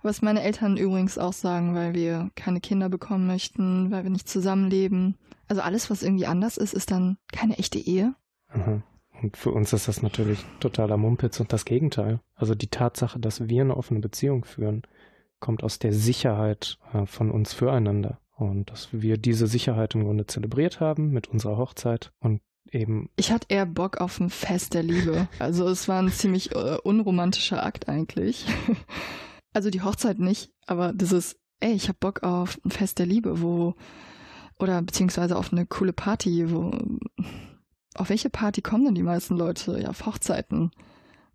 Was 0.02 0.22
meine 0.22 0.42
Eltern 0.42 0.76
übrigens 0.76 1.16
auch 1.16 1.32
sagen, 1.32 1.74
weil 1.74 1.94
wir 1.94 2.30
keine 2.34 2.60
Kinder 2.60 2.88
bekommen 2.88 3.26
möchten, 3.26 3.90
weil 3.90 4.02
wir 4.02 4.10
nicht 4.10 4.28
zusammenleben. 4.28 5.16
Also 5.46 5.62
alles, 5.62 5.90
was 5.90 6.02
irgendwie 6.02 6.26
anders 6.26 6.56
ist, 6.56 6.74
ist 6.74 6.90
dann 6.90 7.18
keine 7.32 7.58
echte 7.58 7.78
Ehe. 7.78 8.14
Aha. 8.48 8.82
Und 9.22 9.36
für 9.36 9.52
uns 9.52 9.72
ist 9.72 9.86
das 9.86 10.02
natürlich 10.02 10.44
totaler 10.58 10.96
Mumpitz 10.96 11.38
und 11.38 11.52
das 11.52 11.64
Gegenteil. 11.64 12.20
Also 12.34 12.56
die 12.56 12.66
Tatsache, 12.66 13.20
dass 13.20 13.48
wir 13.48 13.62
eine 13.62 13.76
offene 13.76 14.00
Beziehung 14.00 14.44
führen, 14.44 14.82
kommt 15.38 15.62
aus 15.62 15.78
der 15.78 15.92
Sicherheit 15.92 16.78
äh, 16.92 17.06
von 17.06 17.30
uns 17.30 17.52
füreinander. 17.52 18.18
Und 18.34 18.70
dass 18.70 18.88
wir 18.92 19.18
diese 19.18 19.46
Sicherheit 19.46 19.94
im 19.94 20.04
Grunde 20.04 20.26
zelebriert 20.26 20.80
haben 20.80 21.10
mit 21.10 21.28
unserer 21.28 21.58
Hochzeit 21.58 22.12
und 22.18 22.40
eben 22.72 23.10
Ich 23.16 23.30
hatte 23.32 23.46
eher 23.48 23.66
Bock 23.66 23.98
auf 23.98 24.20
ein 24.20 24.30
Fest 24.30 24.74
der 24.74 24.82
Liebe. 24.82 25.28
Also 25.38 25.68
es 25.68 25.88
war 25.88 26.00
ein 26.00 26.10
ziemlich 26.10 26.52
äh, 26.54 26.78
unromantischer 26.82 27.64
Akt 27.64 27.88
eigentlich. 27.88 28.46
Also 29.54 29.68
die 29.68 29.82
Hochzeit 29.82 30.18
nicht, 30.18 30.50
aber 30.66 30.94
dieses, 30.94 31.38
ey, 31.60 31.74
ich 31.74 31.90
hab 31.90 32.00
Bock 32.00 32.22
auf 32.22 32.58
ein 32.64 32.70
Fest 32.70 32.98
der 32.98 33.04
Liebe, 33.04 33.42
wo, 33.42 33.74
oder 34.58 34.80
beziehungsweise 34.80 35.36
auf 35.36 35.52
eine 35.52 35.66
coole 35.66 35.92
Party, 35.92 36.50
wo, 36.50 36.70
auf 37.94 38.08
welche 38.08 38.30
Party 38.30 38.62
kommen 38.62 38.86
denn 38.86 38.94
die 38.94 39.02
meisten 39.02 39.36
Leute? 39.36 39.78
Ja, 39.78 39.90
auf 39.90 40.06
Hochzeiten. 40.06 40.70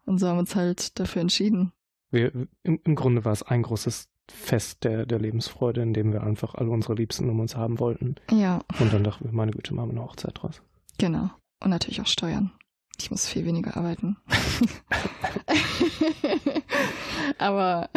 Und 0.06 0.18
so 0.18 0.28
haben 0.28 0.38
wir 0.38 0.40
uns 0.40 0.56
halt 0.56 1.00
dafür 1.00 1.22
entschieden. 1.22 1.74
Wir, 2.10 2.32
im, 2.64 2.80
Im 2.84 2.96
Grunde 2.96 3.24
war 3.26 3.34
es 3.34 3.44
ein 3.44 3.62
großes 3.62 4.10
Fest 4.30 4.84
der, 4.84 5.06
der 5.06 5.20
Lebensfreude, 5.20 5.82
in 5.82 5.94
dem 5.94 6.12
wir 6.12 6.24
einfach 6.24 6.56
alle 6.56 6.70
unsere 6.70 6.96
Liebsten 6.96 7.30
um 7.30 7.40
uns 7.40 7.56
haben 7.56 7.80
wollten. 7.80 8.16
Ja, 8.32 8.62
Und 8.80 8.94
dann 8.94 9.04
dachten 9.04 9.26
wir, 9.26 9.32
meine 9.32 9.52
Güte, 9.52 9.74
machen 9.74 9.90
wir 9.90 10.00
eine 10.00 10.10
Hochzeit 10.10 10.42
draus. 10.42 10.62
Genau. 10.98 11.30
Und 11.60 11.70
natürlich 11.70 12.02
auch 12.02 12.08
Steuern. 12.08 12.52
Ich 13.00 13.12
muss 13.12 13.28
viel 13.28 13.46
weniger 13.46 13.78
arbeiten. 13.78 14.18
Aber 17.38 17.90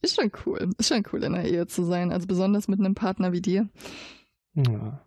ist 0.00 0.16
schon 0.16 0.32
cool. 0.46 0.70
Ist 0.78 0.88
schon 0.88 1.04
cool, 1.12 1.22
in 1.22 1.34
einer 1.34 1.44
Ehe 1.44 1.66
zu 1.66 1.84
sein. 1.84 2.12
Also 2.12 2.26
besonders 2.26 2.68
mit 2.68 2.80
einem 2.80 2.94
Partner 2.94 3.32
wie 3.32 3.42
dir. 3.42 3.68
Ja. 4.54 5.02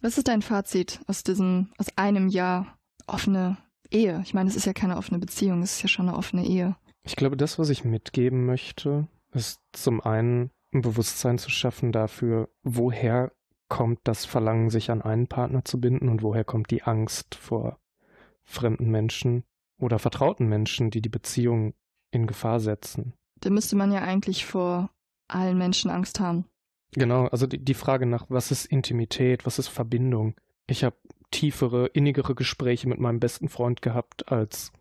Was 0.00 0.18
ist 0.18 0.28
dein 0.28 0.42
Fazit 0.42 1.00
aus 1.06 1.22
diesem, 1.22 1.72
aus 1.78 1.86
einem 1.96 2.28
Jahr 2.28 2.78
offene 3.06 3.58
Ehe? 3.90 4.20
Ich 4.24 4.34
meine, 4.34 4.48
es 4.48 4.56
ist 4.56 4.66
ja 4.66 4.72
keine 4.72 4.96
offene 4.96 5.18
Beziehung, 5.18 5.62
es 5.62 5.76
ist 5.76 5.82
ja 5.82 5.88
schon 5.88 6.08
eine 6.08 6.16
offene 6.16 6.46
Ehe. 6.46 6.76
Ich 7.02 7.16
glaube, 7.16 7.36
das, 7.36 7.58
was 7.58 7.70
ich 7.70 7.84
mitgeben 7.84 8.44
möchte, 8.44 9.08
ist 9.32 9.60
zum 9.72 10.00
einen 10.00 10.50
ein 10.72 10.82
Bewusstsein 10.82 11.38
zu 11.38 11.50
schaffen 11.50 11.92
dafür, 11.92 12.50
woher 12.62 13.32
kommt 13.68 14.00
das 14.04 14.24
Verlangen, 14.24 14.70
sich 14.70 14.90
an 14.90 15.02
einen 15.02 15.26
Partner 15.26 15.64
zu 15.64 15.80
binden 15.80 16.08
und 16.08 16.22
woher 16.22 16.44
kommt 16.44 16.70
die 16.70 16.82
Angst 16.82 17.34
vor 17.34 17.78
fremden 18.44 18.90
Menschen 18.90 19.44
oder 19.78 19.98
vertrauten 19.98 20.48
Menschen, 20.48 20.90
die 20.90 21.02
die 21.02 21.08
Beziehung 21.08 21.74
in 22.10 22.26
Gefahr 22.26 22.60
setzen. 22.60 23.14
Da 23.40 23.50
müsste 23.50 23.76
man 23.76 23.92
ja 23.92 24.00
eigentlich 24.00 24.46
vor 24.46 24.90
allen 25.28 25.58
Menschen 25.58 25.90
Angst 25.90 26.20
haben. 26.20 26.46
Genau, 26.92 27.26
also 27.26 27.46
die, 27.46 27.62
die 27.62 27.74
Frage 27.74 28.06
nach, 28.06 28.26
was 28.28 28.50
ist 28.50 28.64
Intimität, 28.64 29.44
was 29.44 29.58
ist 29.58 29.68
Verbindung? 29.68 30.34
Ich 30.66 30.84
habe 30.84 30.96
tiefere, 31.30 31.86
innigere 31.88 32.34
Gespräche 32.34 32.88
mit 32.88 32.98
meinem 32.98 33.20
besten 33.20 33.48
Freund 33.48 33.82
gehabt, 33.82 34.32
als 34.32 34.72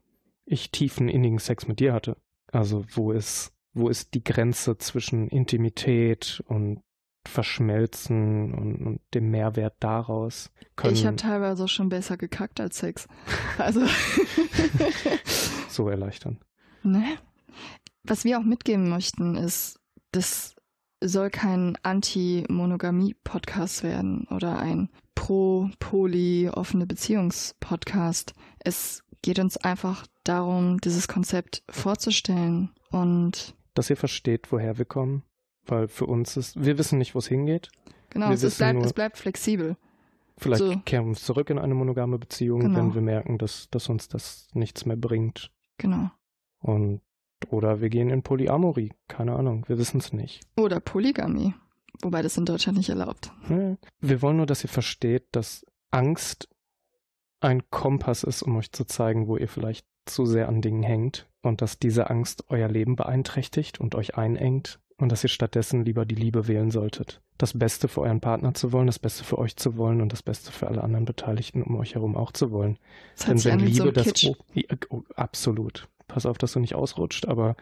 ich 0.45 0.71
tiefen, 0.71 1.10
innigen 1.10 1.39
Sex 1.39 1.67
mit 1.67 1.82
dir 1.82 1.93
hatte. 1.93 2.17
Also 2.52 2.86
wo 2.91 3.12
ist, 3.12 3.54
wo 3.73 3.89
ist 3.89 4.13
die 4.13 4.23
Grenze 4.23 4.78
zwischen 4.78 5.28
Intimität 5.28 6.41
und 6.47 6.82
Verschmelzen 7.28 8.54
und, 8.54 8.76
und 8.86 9.00
dem 9.13 9.32
Mehrwert 9.32 9.76
daraus? 9.80 10.52
Können 10.76 10.94
Ich 10.94 11.06
habe 11.06 11.16
teilweise 11.16 11.68
schon 11.68 11.90
besser 11.90 12.18
gekackt 12.18 12.60
als 12.60 12.80
Sex. 12.80 13.08
Also, 13.58 13.82
so 15.70 15.90
erleichtern. 15.90 16.40
ne? 16.84 17.04
Was 18.04 18.24
wir 18.24 18.40
auch 18.40 18.44
mitgeben 18.44 18.90
möchten, 18.90 19.36
ist, 19.36 19.80
das 20.12 20.56
soll 21.02 21.30
kein 21.30 21.78
Anti-Monogamie-Podcast 21.84 23.84
werden 23.84 24.28
oder 24.30 24.60
ein 24.60 24.90
Pro-Poly-offene 25.16 26.86
Beziehungs-Podcast. 26.86 28.34
Es 28.60 29.04
geht 29.22 29.40
uns 29.40 29.58
einfach 29.58 30.06
darum, 30.24 30.80
dieses 30.82 31.08
Konzept 31.08 31.63
vorzustellen 31.70 32.72
und 32.92 33.56
Dass 33.74 33.90
ihr 33.90 33.98
versteht, 33.98 34.52
woher 34.52 34.78
wir 34.78 34.86
kommen. 34.86 35.24
Weil 35.68 35.88
für 35.88 36.06
uns 36.06 36.38
ist, 36.38 36.64
wir 36.64 36.78
wissen 36.78 36.98
nicht, 36.98 37.14
wo 37.16 37.20
es 37.20 37.28
hingeht. 37.28 37.70
genau, 38.10 38.32
es, 38.32 38.58
bleibt, 38.58 38.76
nur- 38.78 38.86
es 38.86 38.94
bleibt 38.94 39.18
flexibel. 39.18 39.76
Vielleicht 40.38 40.64
So. 40.64 40.80
kehren 40.86 41.06
wir 41.06 41.10
uns 41.10 41.24
zurück 41.24 41.50
in 41.50 41.58
eine 41.58 41.74
monogame 41.74 42.20
Beziehung, 42.20 42.60
Genau. 42.62 42.78
wenn 42.78 42.94
wir 42.96 43.02
merken, 43.02 43.38
dass, 43.40 43.70
dass 43.72 43.90
uns 43.90 44.08
das 44.08 44.48
nichts 44.54 44.86
mehr 44.86 44.96
bringt. 44.98 45.52
Genau. 45.78 46.12
Und 46.60 47.02
oder 47.50 47.82
wir 47.82 47.90
gehen 47.90 48.10
in 48.10 48.24
Polyamorie. 48.24 48.94
Keine 49.08 49.36
Ahnung, 49.36 49.66
wir 49.68 49.78
wissen 49.78 49.98
es 50.00 50.14
nicht. 50.14 50.42
Oder 50.56 50.80
Polygamie. 50.80 51.54
Wobei 52.02 52.22
das 52.22 52.38
in 52.38 52.46
Deutschland 52.46 52.78
nicht 52.78 52.90
erlaubt. 52.90 53.32
Ne? 53.48 53.78
Wir 54.00 54.22
wollen 54.22 54.38
nur, 54.38 54.46
dass 54.46 54.64
ihr 54.64 54.70
versteht, 54.70 55.26
dass 55.32 55.66
Angst 55.92 56.48
ein 57.40 57.70
Kompass 57.70 58.24
ist, 58.24 58.42
um 58.44 58.56
euch 58.58 58.72
zu 58.72 58.86
zeigen, 58.86 59.28
wo 59.28 59.38
ihr 59.38 59.48
vielleicht 59.48 59.86
zu 60.06 60.26
sehr 60.26 60.48
an 60.50 60.62
Dingen 60.62 60.84
hängt 60.84 61.28
und 61.42 61.62
dass 61.62 61.80
diese 61.80 62.10
Angst 62.10 62.46
euer 62.50 62.68
Leben 62.68 62.96
beeinträchtigt 62.96 63.80
und 63.80 63.94
euch 63.96 64.18
einengt 64.18 64.80
und 64.98 65.12
dass 65.12 65.24
ihr 65.24 65.30
stattdessen 65.30 65.86
lieber 65.86 66.06
die 66.06 66.16
Liebe 66.16 66.48
wählen 66.48 66.72
solltet. 66.72 67.22
Das 67.38 67.58
Beste 67.58 67.88
für 67.88 68.02
euren 68.02 68.20
Partner 68.22 68.54
zu 68.54 68.72
wollen, 68.72 68.88
das 68.88 69.00
Beste 69.00 69.24
für 69.24 69.38
euch 69.38 69.56
zu 69.56 69.78
wollen 69.78 70.02
und 70.02 70.12
das 70.12 70.24
Beste 70.24 70.52
für 70.52 70.68
alle 70.68 70.84
anderen 70.84 71.06
Beteiligten 71.06 71.62
um 71.62 71.76
euch 71.78 71.96
herum 71.96 72.16
auch 72.16 72.32
zu 72.32 72.52
wollen. 72.52 72.78
Das 73.16 73.26
Denn 73.28 73.44
wenn 73.46 73.60
so 73.60 73.66
Liebe 73.66 73.88
ein 73.90 73.94
das 73.94 74.06
Kitsch. 74.08 74.26
O- 74.28 74.36
Ja, 74.54 74.76
oh, 74.90 75.04
absolut. 75.16 75.88
Pass 76.08 76.26
auf, 76.26 76.38
dass 76.38 76.54
du 76.54 76.60
nicht 76.60 76.74
ausrutscht, 76.76 77.28
aber 77.28 77.56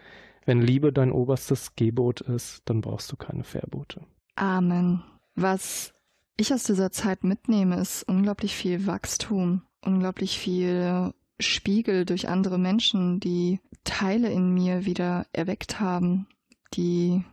wenn 0.46 0.62
Liebe 0.62 0.94
dein 0.94 1.12
oberstes 1.12 1.76
Gebot 1.76 2.22
ist, 2.22 2.62
dann 2.66 2.82
brauchst 2.82 3.12
du 3.12 3.16
keine 3.18 3.44
Verbote. 3.44 4.02
Amen. 4.36 5.04
Was 5.36 5.94
ich 6.38 6.54
aus 6.54 6.64
dieser 6.64 6.92
Zeit 6.92 7.24
mitnehme, 7.24 7.78
ist 7.80 8.04
unglaublich 8.04 8.56
viel 8.56 8.86
Wachstum, 8.86 9.64
unglaublich 9.84 10.38
viel 10.38 11.12
Spiegel 11.40 12.06
durch 12.06 12.30
andere 12.30 12.58
Menschen, 12.58 13.20
die 13.20 13.60
Teile 13.84 14.30
in 14.32 14.54
mir 14.54 14.86
wieder 14.86 15.26
erweckt 15.34 15.80
haben, 15.80 16.28
die, 16.74 17.24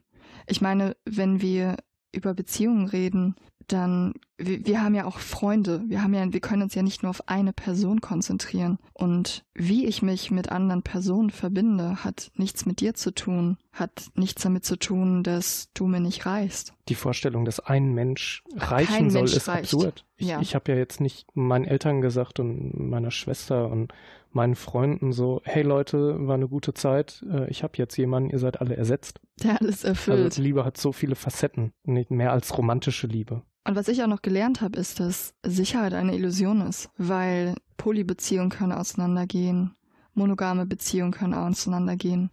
ich 0.47 0.61
meine, 0.61 0.97
wenn 1.05 1.41
wir 1.41 1.77
über 2.15 2.35
Beziehungen 2.35 2.87
reden, 2.87 3.37
dann 3.69 4.15
wir, 4.47 4.67
wir 4.67 4.83
haben 4.83 4.95
ja 4.95 5.05
auch 5.05 5.19
Freunde. 5.19 5.83
Wir 5.87 6.03
haben 6.03 6.15
ja, 6.15 6.33
wir 6.33 6.41
können 6.41 6.63
uns 6.63 6.75
ja 6.75 6.83
nicht 6.83 7.03
nur 7.03 7.11
auf 7.11 7.29
eine 7.29 7.53
Person 7.53 8.01
konzentrieren. 8.01 8.79
Und 8.93 9.45
wie 9.55 9.87
ich 9.87 10.03
mich 10.03 10.31
mit 10.31 10.51
anderen 10.51 10.83
Personen 10.83 11.31
verbinde, 11.31 12.05
hat 12.05 12.31
nichts 12.37 12.67
mit 12.67 12.81
dir 12.81 12.95
zu 12.95 13.13
tun, 13.13 13.59
hat 13.73 14.11
nichts 14.15 14.43
damit 14.43 14.65
zu 14.65 14.77
tun, 14.77 15.23
dass 15.23 15.69
du 15.75 15.87
mir 15.87 16.01
nicht 16.01 16.27
reichst. 16.27 16.75
Die 16.89 16.95
Vorstellung, 16.95 17.45
dass 17.45 17.61
ein 17.61 17.93
Mensch 17.95 18.43
reichen 18.57 18.95
Kein 18.95 19.11
soll, 19.11 19.23
Mensch 19.23 19.37
ist 19.37 19.49
reicht. 19.49 19.75
absurd. 19.75 20.05
Ich, 20.17 20.29
ja. 20.29 20.41
ich 20.41 20.55
habe 20.55 20.73
ja 20.73 20.79
jetzt 20.79 21.01
nicht 21.01 21.27
meinen 21.35 21.65
Eltern 21.65 22.01
gesagt 22.01 22.41
und 22.41 22.79
meiner 22.79 23.11
Schwester 23.11 23.71
und 23.71 23.93
meinen 24.35 24.55
Freunden 24.55 25.13
so, 25.13 25.41
hey 25.45 25.63
Leute, 25.63 26.27
war 26.27 26.35
eine 26.35 26.49
gute 26.49 26.75
Zeit, 26.75 27.25
äh, 27.31 27.49
ich 27.51 27.63
habe 27.63 27.75
jetzt 27.77 27.97
jemanden, 27.97 28.31
ihr 28.31 28.39
seid 28.39 28.61
alle 28.61 28.77
ersetzt. 28.77 29.21
Der 29.43 29.61
alles 29.61 29.85
erfüllt. 29.85 30.25
Also 30.25 30.43
Liebe 30.43 30.65
hat 30.65 30.79
so 30.79 30.93
viele 30.93 31.15
Facetten, 31.15 31.73
nicht 31.85 32.11
mehr 32.11 32.33
als 32.33 32.57
romantische 32.57 33.07
Liebe. 33.07 33.43
Und 33.65 33.77
was 33.77 33.89
ich 33.89 34.03
auch 34.03 34.09
noch 34.09 34.23
gelernt 34.33 34.63
habe, 34.63 34.79
ist, 34.79 34.99
dass 34.99 35.35
Sicherheit 35.43 35.93
eine 35.93 36.17
Illusion 36.17 36.63
ist, 36.63 36.89
weil 36.97 37.55
Polybeziehungen 37.77 38.49
können 38.49 38.73
auseinandergehen, 38.73 39.75
monogame 40.15 40.65
Beziehungen 40.65 41.13
können 41.13 41.35
auseinandergehen, 41.35 42.31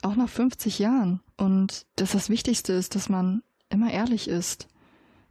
auch 0.00 0.14
nach 0.14 0.28
50 0.28 0.78
Jahren. 0.78 1.20
Und 1.36 1.86
dass 1.96 2.12
das 2.12 2.30
Wichtigste 2.30 2.72
ist, 2.72 2.94
dass 2.94 3.08
man 3.08 3.42
immer 3.68 3.90
ehrlich 3.90 4.28
ist, 4.28 4.68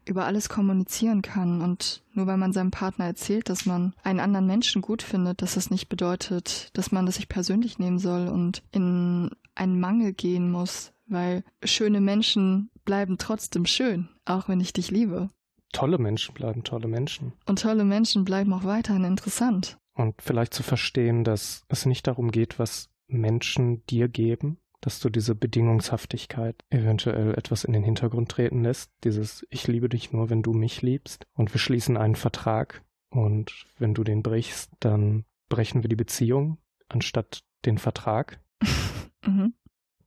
über 0.05 0.25
alles 0.25 0.49
kommunizieren 0.49 1.21
kann 1.21 1.61
und 1.61 2.03
nur 2.11 2.27
weil 2.27 2.37
man 2.37 2.51
seinem 2.51 2.71
Partner 2.71 3.05
erzählt, 3.05 3.47
dass 3.47 3.65
man 3.65 3.93
einen 4.03 4.19
anderen 4.19 4.45
Menschen 4.45 4.81
gut 4.81 5.01
findet, 5.01 5.41
dass 5.41 5.53
das 5.53 5.71
nicht 5.71 5.87
bedeutet, 5.87 6.69
dass 6.73 6.91
man 6.91 7.05
das 7.05 7.15
sich 7.15 7.29
persönlich 7.29 7.79
nehmen 7.79 7.99
soll 7.99 8.27
und 8.27 8.61
in 8.73 9.29
einen 9.55 9.79
Mangel 9.79 10.11
gehen 10.11 10.51
muss, 10.51 10.91
weil 11.07 11.45
schöne 11.63 12.01
Menschen 12.01 12.71
bleiben 12.83 13.17
trotzdem 13.17 13.65
schön, 13.65 14.09
auch 14.25 14.49
wenn 14.49 14.59
ich 14.59 14.73
dich 14.73 14.91
liebe. 14.91 15.29
Tolle 15.71 15.97
Menschen 15.97 16.33
bleiben 16.33 16.63
tolle 16.63 16.87
Menschen. 16.87 17.33
Und 17.45 17.61
tolle 17.61 17.83
Menschen 17.83 18.25
bleiben 18.25 18.53
auch 18.53 18.63
weiterhin 18.63 19.03
interessant. 19.03 19.77
Und 19.93 20.21
vielleicht 20.21 20.53
zu 20.53 20.63
verstehen, 20.63 21.23
dass 21.23 21.65
es 21.67 21.85
nicht 21.85 22.07
darum 22.07 22.31
geht, 22.31 22.57
was 22.57 22.89
Menschen 23.07 23.85
dir 23.87 24.07
geben, 24.07 24.57
dass 24.81 24.99
du 24.99 25.09
diese 25.09 25.35
Bedingungshaftigkeit 25.35 26.55
eventuell 26.69 27.33
etwas 27.35 27.63
in 27.63 27.73
den 27.73 27.83
Hintergrund 27.83 28.29
treten 28.29 28.63
lässt. 28.63 28.91
Dieses 29.03 29.45
Ich 29.49 29.67
liebe 29.67 29.89
dich 29.89 30.11
nur, 30.11 30.29
wenn 30.29 30.41
du 30.41 30.53
mich 30.53 30.81
liebst. 30.81 31.25
Und 31.33 31.53
wir 31.53 31.59
schließen 31.59 31.97
einen 31.97 32.15
Vertrag. 32.15 32.83
Und 33.09 33.65
wenn 33.77 33.93
du 33.93 34.03
den 34.03 34.23
brichst, 34.23 34.71
dann 34.79 35.25
brechen 35.49 35.83
wir 35.83 35.89
die 35.89 35.95
Beziehung 35.95 36.57
anstatt 36.87 37.43
den 37.65 37.77
Vertrag. 37.77 38.39
mhm. 39.25 39.53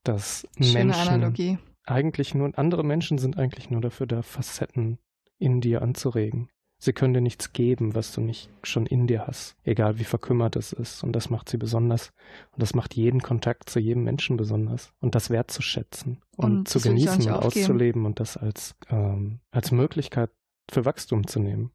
Dass 0.04 0.48
Schöne 0.58 0.86
Menschen 0.86 1.08
Analogie. 1.08 1.58
eigentlich 1.84 2.34
nur, 2.34 2.56
andere 2.58 2.84
Menschen 2.84 3.18
sind 3.18 3.38
eigentlich 3.38 3.70
nur 3.70 3.80
dafür 3.80 4.06
da, 4.06 4.22
Facetten 4.22 4.98
in 5.38 5.60
dir 5.60 5.82
anzuregen. 5.82 6.48
Sie 6.84 6.92
können 6.92 7.14
dir 7.14 7.20
nichts 7.20 7.52
geben, 7.52 7.94
was 7.94 8.12
du 8.12 8.20
nicht 8.20 8.50
schon 8.64 8.86
in 8.86 9.06
dir 9.06 9.28
hast, 9.28 9.54
egal 9.62 10.00
wie 10.00 10.04
verkümmert 10.04 10.56
es 10.56 10.72
ist. 10.72 11.04
Und 11.04 11.12
das 11.12 11.30
macht 11.30 11.48
sie 11.48 11.56
besonders. 11.56 12.12
Und 12.50 12.60
das 12.60 12.74
macht 12.74 12.94
jeden 12.94 13.22
Kontakt 13.22 13.70
zu 13.70 13.78
jedem 13.78 14.02
Menschen 14.02 14.36
besonders. 14.36 14.92
Und 14.98 15.14
das 15.14 15.30
wertzuschätzen 15.30 16.20
und, 16.36 16.52
und 16.52 16.68
zu 16.68 16.80
genießen 16.80 17.22
und 17.22 17.30
auszuleben 17.30 18.04
und 18.04 18.18
das 18.18 18.36
als, 18.36 18.74
ähm, 18.90 19.38
als 19.52 19.70
Möglichkeit 19.70 20.30
für 20.72 20.84
Wachstum 20.84 21.28
zu 21.28 21.38
nehmen. 21.38 21.70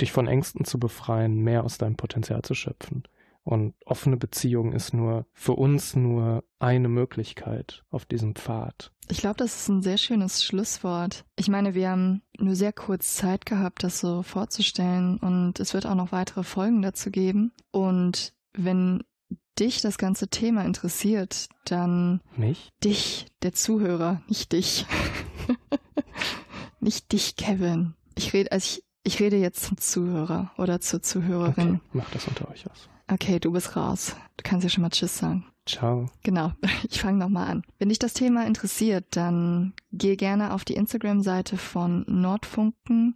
Dich 0.00 0.10
von 0.10 0.26
Ängsten 0.26 0.64
zu 0.64 0.80
befreien, 0.80 1.36
mehr 1.36 1.62
aus 1.62 1.78
deinem 1.78 1.96
Potenzial 1.96 2.42
zu 2.42 2.54
schöpfen. 2.54 3.04
Und 3.48 3.72
offene 3.86 4.18
Beziehung 4.18 4.74
ist 4.74 4.92
nur 4.92 5.24
für 5.32 5.54
uns 5.54 5.96
nur 5.96 6.44
eine 6.58 6.90
Möglichkeit 6.90 7.82
auf 7.88 8.04
diesem 8.04 8.34
Pfad. 8.34 8.92
Ich 9.08 9.20
glaube, 9.20 9.38
das 9.38 9.62
ist 9.62 9.68
ein 9.68 9.80
sehr 9.80 9.96
schönes 9.96 10.44
Schlusswort. 10.44 11.24
Ich 11.34 11.48
meine, 11.48 11.72
wir 11.72 11.88
haben 11.88 12.20
nur 12.38 12.54
sehr 12.54 12.74
kurz 12.74 13.14
Zeit 13.14 13.46
gehabt, 13.46 13.84
das 13.84 14.00
so 14.00 14.22
vorzustellen 14.22 15.16
und 15.16 15.60
es 15.60 15.72
wird 15.72 15.86
auch 15.86 15.94
noch 15.94 16.12
weitere 16.12 16.42
Folgen 16.42 16.82
dazu 16.82 17.10
geben. 17.10 17.52
Und 17.70 18.34
wenn 18.52 19.02
dich 19.58 19.80
das 19.80 19.96
ganze 19.96 20.28
Thema 20.28 20.66
interessiert, 20.66 21.48
dann 21.64 22.20
mich? 22.36 22.68
Dich, 22.84 23.28
der 23.42 23.54
Zuhörer, 23.54 24.20
nicht 24.28 24.52
dich. 24.52 24.84
nicht 26.80 27.12
dich, 27.12 27.34
Kevin. 27.36 27.94
Ich 28.14 28.34
rede, 28.34 28.52
also 28.52 28.66
ich, 28.66 28.84
ich 29.04 29.20
rede 29.20 29.38
jetzt 29.38 29.62
zum 29.62 29.78
Zuhörer 29.78 30.52
oder 30.58 30.82
zur 30.82 31.00
Zuhörerin. 31.00 31.76
Okay, 31.76 31.88
mach 31.94 32.10
das 32.10 32.28
unter 32.28 32.50
euch 32.50 32.70
aus. 32.70 32.90
Okay, 33.10 33.38
du 33.38 33.52
bist 33.52 33.74
raus. 33.76 34.16
Du 34.36 34.42
kannst 34.44 34.64
ja 34.64 34.70
schon 34.70 34.82
mal 34.82 34.90
Tschüss 34.90 35.18
sagen. 35.18 35.44
Ciao. 35.68 36.06
Genau, 36.22 36.52
ich 36.90 37.00
fange 37.00 37.18
nochmal 37.18 37.48
an. 37.48 37.62
Wenn 37.78 37.90
dich 37.90 37.98
das 37.98 38.14
Thema 38.14 38.46
interessiert, 38.46 39.04
dann 39.10 39.74
geh 39.92 40.16
gerne 40.16 40.52
auf 40.52 40.64
die 40.64 40.74
Instagram-Seite 40.74 41.56
von 41.56 42.04
Nordfunken. 42.08 43.14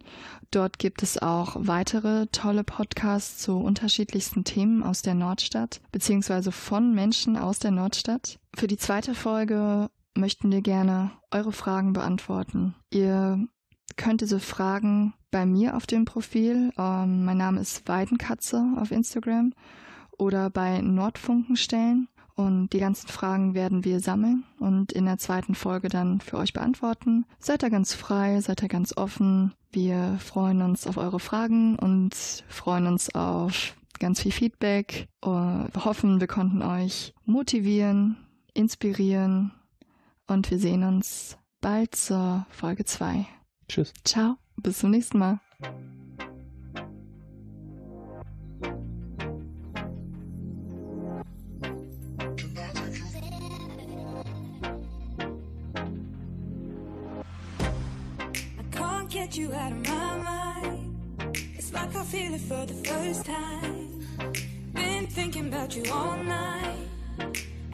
Dort 0.51 0.77
gibt 0.77 1.01
es 1.03 1.21
auch 1.21 1.55
weitere 1.59 2.27
tolle 2.27 2.63
Podcasts 2.63 3.39
zu 3.39 3.57
unterschiedlichsten 3.57 4.43
Themen 4.43 4.83
aus 4.83 5.01
der 5.01 5.15
Nordstadt, 5.15 5.81
beziehungsweise 5.91 6.51
von 6.51 6.93
Menschen 6.93 7.37
aus 7.37 7.59
der 7.59 7.71
Nordstadt. 7.71 8.39
Für 8.55 8.67
die 8.67 8.77
zweite 8.77 9.15
Folge 9.15 9.89
möchten 10.15 10.51
wir 10.51 10.61
gerne 10.61 11.11
eure 11.31 11.51
Fragen 11.51 11.93
beantworten. 11.93 12.75
Ihr 12.91 13.47
könnt 13.97 14.21
diese 14.21 14.39
Fragen 14.39 15.13
bei 15.33 15.45
mir 15.45 15.75
auf 15.75 15.87
dem 15.87 16.05
Profil, 16.05 16.71
ähm, 16.77 17.25
mein 17.25 17.37
Name 17.37 17.59
ist 17.59 17.87
Weidenkatze 17.89 18.63
auf 18.77 18.91
Instagram, 18.91 19.51
oder 20.17 20.49
bei 20.49 20.79
Nordfunken 20.79 21.57
stellen. 21.57 22.07
Und 22.35 22.69
die 22.73 22.79
ganzen 22.79 23.09
Fragen 23.09 23.53
werden 23.53 23.83
wir 23.83 23.99
sammeln 23.99 24.43
und 24.59 24.91
in 24.91 25.05
der 25.05 25.19
zweiten 25.19 25.53
Folge 25.53 25.87
dann 25.87 26.19
für 26.19 26.37
euch 26.37 26.51
beantworten. 26.51 27.25
Seid 27.37 27.61
da 27.61 27.69
ganz 27.69 27.93
frei, 27.93 28.41
seid 28.41 28.63
da 28.63 28.67
ganz 28.67 28.97
offen. 28.97 29.53
Wir 29.71 30.17
freuen 30.19 30.63
uns 30.63 30.87
auf 30.87 30.97
eure 30.97 31.19
Fragen 31.19 31.77
und 31.77 32.15
freuen 32.47 32.87
uns 32.87 33.13
auf 33.13 33.75
ganz 33.99 34.21
viel 34.21 34.31
Feedback. 34.31 35.07
Wir 35.23 35.69
hoffen, 35.75 36.19
wir 36.19 36.27
konnten 36.27 36.63
euch 36.63 37.13
motivieren, 37.25 38.17
inspirieren 38.55 39.51
und 40.25 40.49
wir 40.49 40.57
sehen 40.57 40.83
uns 40.83 41.37
bald 41.61 41.95
zur 41.95 42.47
Folge 42.49 42.85
2. 42.85 43.27
Tschüss. 43.67 43.93
Ciao, 44.03 44.37
bis 44.63 44.79
zum 44.79 44.91
nächsten 44.91 45.19
Mal. 45.19 45.39
get 59.09 59.37
you 59.37 59.53
out 59.53 59.71
of 59.71 59.87
my 59.87 60.17
mind. 60.17 60.95
It's 61.55 61.71
like 61.71 61.95
I 61.95 62.03
feel 62.03 62.33
it 62.33 62.41
for 62.41 62.65
the 62.65 62.73
first 62.73 63.25
time. 63.25 63.99
Been 64.73 65.05
thinking 65.05 65.47
about 65.49 65.75
you 65.75 65.83
all 65.91 66.17
night. 66.17 66.77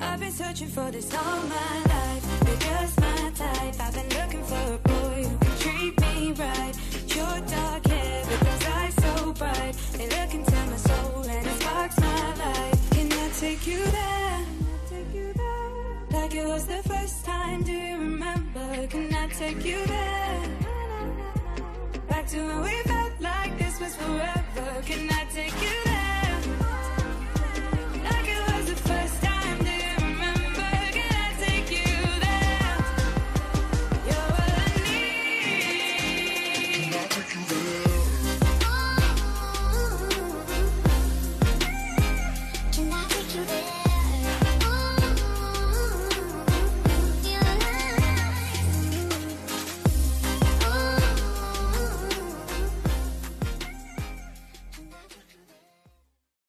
I've 0.01 0.19
been 0.19 0.31
searching 0.31 0.67
for 0.67 0.91
this 0.91 1.13
all 1.13 1.41
my 1.43 1.83
life. 1.93 2.23
You're 2.45 2.57
just 2.57 2.99
my 2.99 3.31
type. 3.35 3.79
I've 3.79 3.93
been 3.93 4.09
looking 4.19 4.43
for 4.43 4.73
a 4.73 4.77
boy 4.79 5.23
who 5.23 5.37
can 5.37 5.57
treat 5.59 5.98
right. 6.27 6.75
Your 7.15 7.39
dark 7.47 7.87
hair, 7.87 8.23
but 8.29 8.39
those 8.39 8.65
eyes 8.67 8.95
so 8.95 9.33
bright. 9.33 9.75
My 10.49 10.75
soul 10.75 11.23
and 11.23 11.47
it 11.47 11.61
sparks 11.61 11.99
my 11.99 12.35
life. 12.35 12.89
Can 12.91 13.11
I 13.11 13.29
take 13.39 13.65
you 13.67 13.83
there? 13.83 14.45
Like 16.11 16.35
it 16.35 16.47
was 16.47 16.65
the 16.65 16.81
first 16.83 17.25
time, 17.25 17.63
do 17.63 17.71
you 17.71 17.97
remember? 17.97 18.87
Can 18.87 19.13
I 19.13 19.27
take 19.27 19.63
you 19.65 19.85
there? 19.85 20.41
Back 22.07 22.27
to 22.27 22.37
when 22.37 22.61
we 22.61 22.75
felt 22.83 23.13
like 23.19 23.57
this 23.57 23.79
was 23.79 23.95
forever. 23.95 24.81
Can 24.85 25.09
I 25.11 25.25
take 25.33 25.61
you 25.61 25.69
there? 25.85 25.88